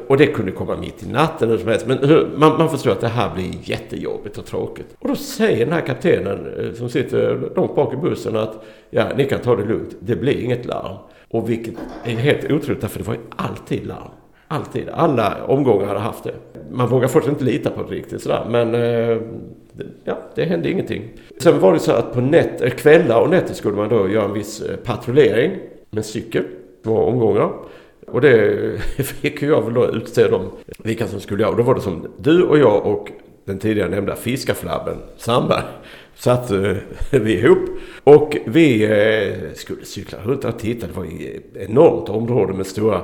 [0.07, 1.87] och det kunde komma mitt i natten eller som helst.
[1.87, 1.99] Men
[2.35, 4.95] man, man förstår att det här blir jättejobbigt och tråkigt.
[4.99, 9.05] Och då säger den här kaptenen eh, som sitter långt bak i bussen att ja,
[9.17, 9.95] ni kan ta det lugnt.
[9.99, 10.95] Det blir inget larm.
[11.29, 14.11] Och vilket är helt otroligt därför det var ju alltid larm.
[14.47, 14.89] Alltid.
[14.89, 16.33] Alla omgångar hade haft det.
[16.71, 18.45] Man vågar fortfarande inte lita på det riktigt sådär.
[18.49, 19.17] Men eh,
[20.03, 21.03] ja, det hände ingenting.
[21.41, 24.25] Sen var det så att på nät, eh, kvällar och nätter skulle man då göra
[24.25, 25.51] en viss eh, patrullering
[25.89, 26.43] med cykel.
[26.83, 27.51] Två omgångar.
[28.07, 31.51] Och det fick jag väl då utse dem vilka som skulle göra.
[31.51, 33.11] Och då var det som du och jag och
[33.45, 35.63] den tidigare nämnda fiskarflabben Sandberg
[36.15, 36.75] satt eh,
[37.21, 37.69] vi ihop.
[38.03, 38.87] Och vi
[39.53, 40.87] skulle cykla runt och titta.
[40.87, 43.01] Det var ett enormt område med stora...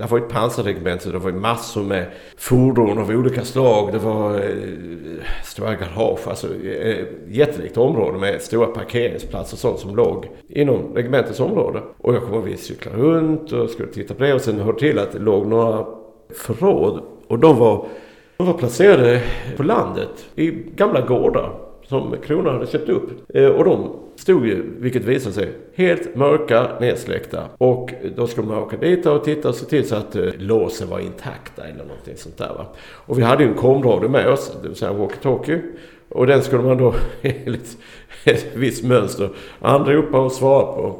[0.00, 3.92] Det var ett pansarregemente, det var massor med fordon av olika slag.
[3.92, 4.46] Det var eh,
[5.44, 11.40] stora garage, alltså eh, jättelikt område med stora parkeringsplatser och sånt som låg inom regementets
[11.40, 11.82] område.
[11.98, 14.78] Och jag kommer att vi cyklade runt och skulle titta på det och sen hörde
[14.78, 15.86] till att det låg några
[16.34, 17.02] förråd.
[17.28, 17.86] Och de var,
[18.36, 19.22] de var placerade
[19.56, 23.10] på landet i gamla gårdar som kronan hade köpt upp.
[23.34, 27.44] Eh, och de stod ju, vilket visade sig, helt mörka, nedsläckta.
[27.58, 30.88] Och då skulle man åka dit och titta och se till så att eh, låsen
[30.88, 32.48] var intakta eller någonting sånt där.
[32.48, 32.66] Va?
[33.06, 35.60] Och vi hade ju en komradio med oss, det vill säga walkie-talkie.
[36.10, 37.78] Och den skulle man då enligt
[38.24, 39.28] ett visst mönster
[39.60, 40.98] anropa och svara på.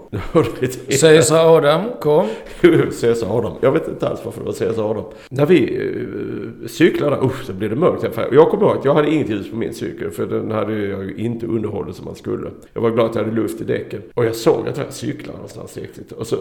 [1.22, 2.26] Så Adam, kom.
[2.90, 3.52] Cesar Adam.
[3.60, 5.04] Jag vet inte alls varför det var Cesar Adam.
[5.28, 8.02] När vi uh, cyklade, usch så blev det mörkt.
[8.32, 11.04] Jag kommer ihåg att jag hade inget ljus på min cykel för den hade jag
[11.04, 12.50] ju inte underhållit som man skulle.
[12.72, 14.02] Jag var glad att jag hade luft i däcken.
[14.14, 16.12] Och jag såg att jag cyklade någonstans riktigt.
[16.12, 16.36] Och så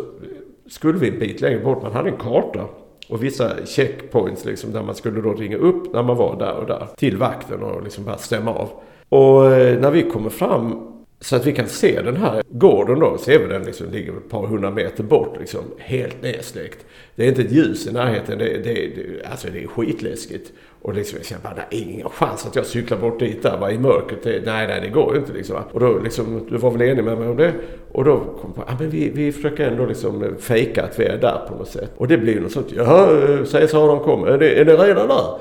[0.67, 2.65] skulle vi en bit längre bort, man hade en karta.
[3.09, 6.67] Och vissa checkpoints liksom där man skulle då ringa upp när man var där och
[6.67, 6.87] där.
[6.97, 8.69] Till vakten och liksom bara stämma av.
[9.09, 10.89] Och eh, när vi kommer fram
[11.21, 14.29] så att vi kan se den här gården då, ser vi den liksom, ligger ett
[14.29, 16.85] par hundra meter bort liksom, helt nedsläckt.
[17.19, 20.51] Det är inte ett ljus i närheten, det, det, det, alltså det är skitläskigt.
[20.81, 23.57] Och liksom, jag känner bara, det är ingen chans att jag cyklar bort dit där
[23.57, 24.23] va, i mörkret.
[24.23, 25.55] Det, nej, nej, det går ju inte liksom.
[25.55, 25.63] va.
[25.71, 27.53] Och då liksom, du var väl enig med mig om det?
[27.91, 31.05] Och då kom jag på, ja men vi, vi försöker ändå liksom fejka att vi
[31.05, 31.91] är där på något sätt.
[31.97, 33.07] Och det blir ju något sånt, jaha,
[33.45, 35.39] säger så de kom, är det, är det redan där?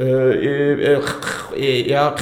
[0.00, 0.98] Eh,
[1.86, 2.16] Ja,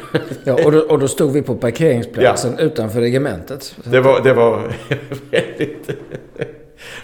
[0.44, 3.76] Ja, och, då, och då stod vi på parkeringsplatsen utanför regementet.
[3.84, 4.60] Det var, det var
[5.30, 5.90] väldigt,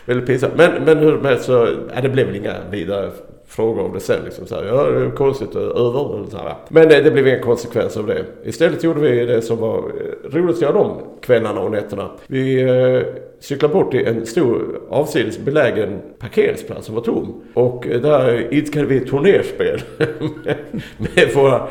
[0.09, 0.55] väldigt pinsamt.
[0.57, 3.11] Men, men hur med så, ja, det blev väl inga vidare
[3.47, 4.25] frågor om det sen.
[4.25, 6.17] Liksom, så här, ja, det är konstigt, att över.
[6.17, 6.55] eller Så här.
[6.69, 8.25] Men det, det blev ingen konsekvens av det.
[8.45, 12.11] Istället gjorde vi det som var eh, roligast roligt att göra de kvällarna och nätterna.
[12.27, 13.03] Vi eh,
[13.41, 17.43] cyklade bort till en stor avsides belägen parkeringsplats som var tom.
[17.55, 20.57] Och eh, där idkade vi turnerspel med,
[20.97, 21.69] med våra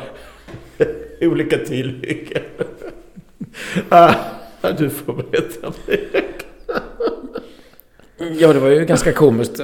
[1.21, 2.43] olika tillhyggen.
[3.89, 4.13] Ah,
[4.77, 6.26] du får berätta mer.
[8.18, 9.61] Ja, det var ju ganska komiskt.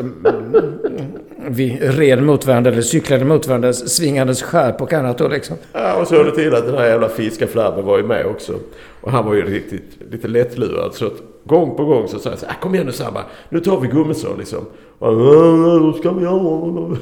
[1.47, 5.57] Vi red mot varandra, eller cyklade mot varandra, svingandes skärp och annat då liksom.
[5.73, 8.53] Ja, och så hörde till att den här jävla fiskaflabben var ju med också.
[9.01, 10.93] Och han var ju riktigt lite lättlurad.
[10.93, 13.23] Så att gång på gång så sa jag så här, ah, kom igen nu Sabba,
[13.49, 14.65] nu tar vi Gummesson liksom.
[14.99, 16.97] Och han, ska vi göra?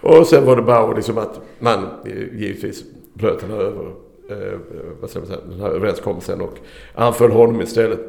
[0.20, 4.58] och sen var det bara liksom att man eh, givetvis bröt den här över eh,
[5.00, 6.58] vad ska man den här överenskommelsen och
[6.94, 8.00] anföll honom istället.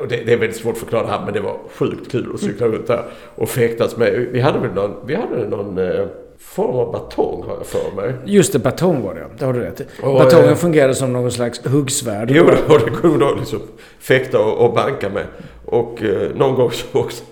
[0.00, 2.40] Och det, det är väldigt svårt att förklara här men det var sjukt kul att
[2.40, 3.04] cykla runt där
[3.34, 4.28] och fäktas med.
[4.32, 6.06] Vi hade väl någon, vi hade någon eh,
[6.38, 8.14] form av batong har jag för mig.
[8.24, 9.26] Just det, batong var det.
[9.38, 9.80] Det har du rätt.
[10.02, 12.30] Och, Batongen eh, fungerade som någon slags huggsvärd.
[12.30, 13.60] Jo, och det kunde man liksom
[13.98, 15.26] fäkta och, och banka med.
[15.64, 17.24] Och eh, någon gång så också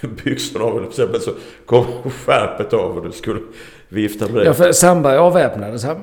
[0.24, 1.30] byxorna av, så
[1.66, 1.84] kom
[2.26, 3.40] skärpet av och du skulle
[3.92, 4.44] vifta med det.
[4.44, 5.84] Ja, för Sandberg avväpnades.
[5.84, 5.96] Han,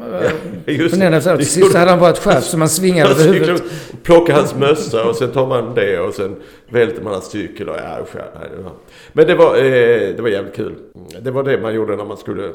[0.65, 1.37] just ena efter det.
[1.37, 3.63] till sist hade han bara ett skärp som man svingade över huvudet.
[4.03, 6.35] Plocka hans mössa och sen tar man det och sen
[6.69, 8.71] välter man hans cykel och ja, usch, ja.
[9.13, 10.75] Men det var, eh, det var jävligt kul.
[11.21, 12.43] Det var det man gjorde när man skulle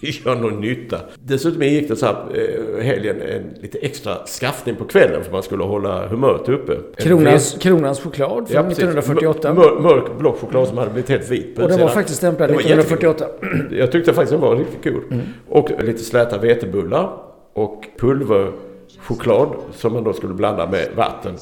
[0.00, 1.00] göra någon nytta.
[1.14, 5.42] Dessutom gick det så här eh, helgen en lite extra skaffning på kvällen för man
[5.42, 6.76] skulle hålla humöret uppe.
[6.96, 8.78] Kronans, Kronans choklad från Ja, precis.
[8.84, 9.54] 1948.
[9.54, 12.54] Mör, mörk block choklad som hade blivit helt vit Och den var faktiskt stämplad Den
[12.56, 13.24] var 1948.
[13.40, 13.72] jättegod.
[13.78, 15.02] Jag tyckte faktiskt den var riktigt god.
[15.10, 15.26] Mm.
[15.48, 17.12] Och lite släta vetebullar.
[17.52, 21.34] Och pulverchoklad som man då skulle blanda med vatten.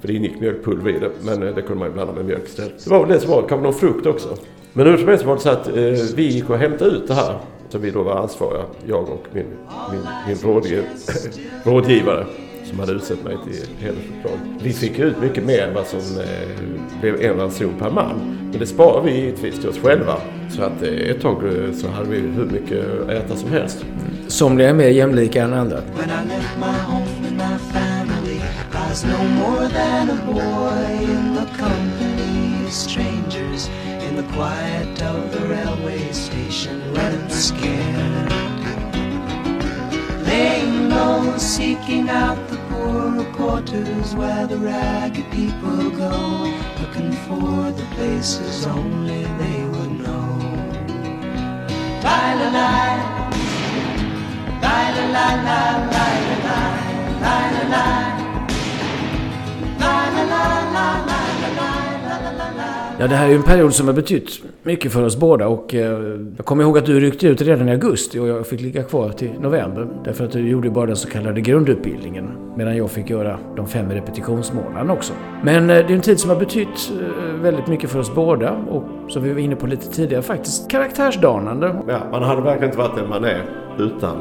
[0.00, 1.10] För det ingick mjölkpulver i det.
[1.22, 2.84] Men eh, det kunde man ju blanda med mjölk istället.
[2.84, 3.40] Det var väl det som var.
[3.48, 4.36] Kanske någon frukt också.
[4.72, 5.74] Men hur som helst var det så att eh,
[6.16, 7.38] vi gick och hämtade ut det här.
[7.68, 8.64] Så vi då var ansvariga.
[8.86, 9.44] Jag och min,
[9.92, 10.84] min, min rådgiv,
[11.64, 12.26] rådgivare.
[12.64, 14.38] Som hade utsett mig till hedersuppdrag.
[14.62, 18.38] Vi fick ut mycket mer än vad som eh, blev en ranson per man.
[18.50, 20.16] Men det sparar vi givetvis till oss själva.
[20.50, 23.84] Så att eh, ett tag eh, så hade vi hur mycket att äta som helst.
[24.28, 25.78] Somliga är mer jämlika än andra.
[28.90, 30.84] Was no more than a boy
[31.14, 33.68] in the company of strangers
[34.06, 38.32] in the quiet of the railway station, running scared.
[40.26, 46.16] Laying low, seeking out the poorer quarters where the ragged people go,
[46.80, 50.30] looking for the places only they would know.
[52.02, 52.72] La la la.
[54.62, 55.60] La la la la
[55.92, 55.99] la
[63.00, 65.74] Ja, det här är ju en period som har betytt mycket för oss båda och
[65.74, 66.00] eh,
[66.36, 69.10] jag kommer ihåg att du ryckte ut redan i augusti och jag fick ligga kvar
[69.10, 69.88] till november.
[70.04, 73.90] Därför att du gjorde bara den så kallade grundutbildningen medan jag fick göra de fem
[73.90, 75.12] repetitionsmånaderna också.
[75.42, 78.52] Men eh, det är en tid som har betytt eh, väldigt mycket för oss båda
[78.52, 81.76] och som vi var inne på lite tidigare faktiskt karaktärsdanande.
[81.88, 83.42] Ja, man hade verkligen inte varit den man är
[83.78, 84.16] utan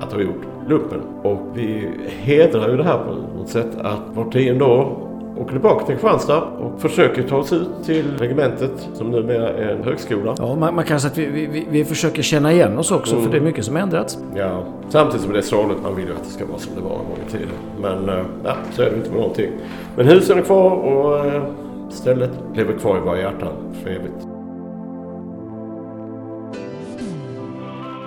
[0.00, 1.00] att ha gjort lumpen.
[1.22, 5.84] Och vi hedrar ju det här på något sätt att var tionde år åker tillbaka
[5.86, 10.34] till Kristianstad och försöker ta oss ut till regementet som numera är en högskola.
[10.38, 13.30] Ja, man, man kan säga att vi, vi, vi- försöker känna igen oss också för
[13.30, 14.18] det är mycket som har ändrats.
[14.34, 15.82] Ja, samtidigt som det är sorgligt.
[15.82, 17.48] Man vill ju att det ska vara som det var en gång i tiden.
[17.80, 19.50] Men eh, ja, så är det inte med någonting.
[19.96, 21.42] Men husen är kvar och eh,
[21.90, 24.26] stället lever kvar i våra hjärtan för evigt.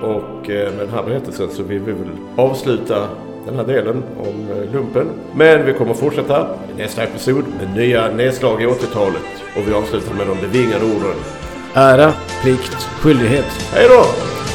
[0.01, 3.07] Och eh, med den här berättelsen så vill vi väl avsluta
[3.47, 5.07] den här delen om eh, lumpen.
[5.35, 9.23] Men vi kommer fortsätta i nästa episod med nya nedslag i 80-talet.
[9.55, 11.15] Och vi avslutar med de bevingade orden.
[11.73, 13.45] Ära, plikt, skyldighet.
[13.73, 14.05] Hej då!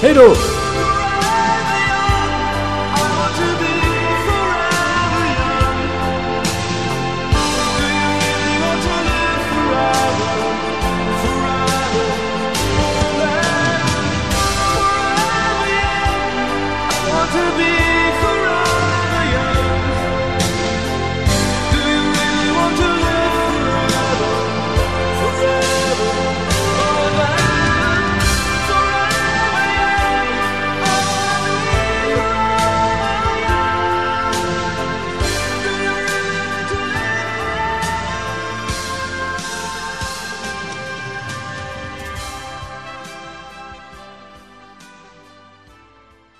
[0.02, 0.34] Hej då!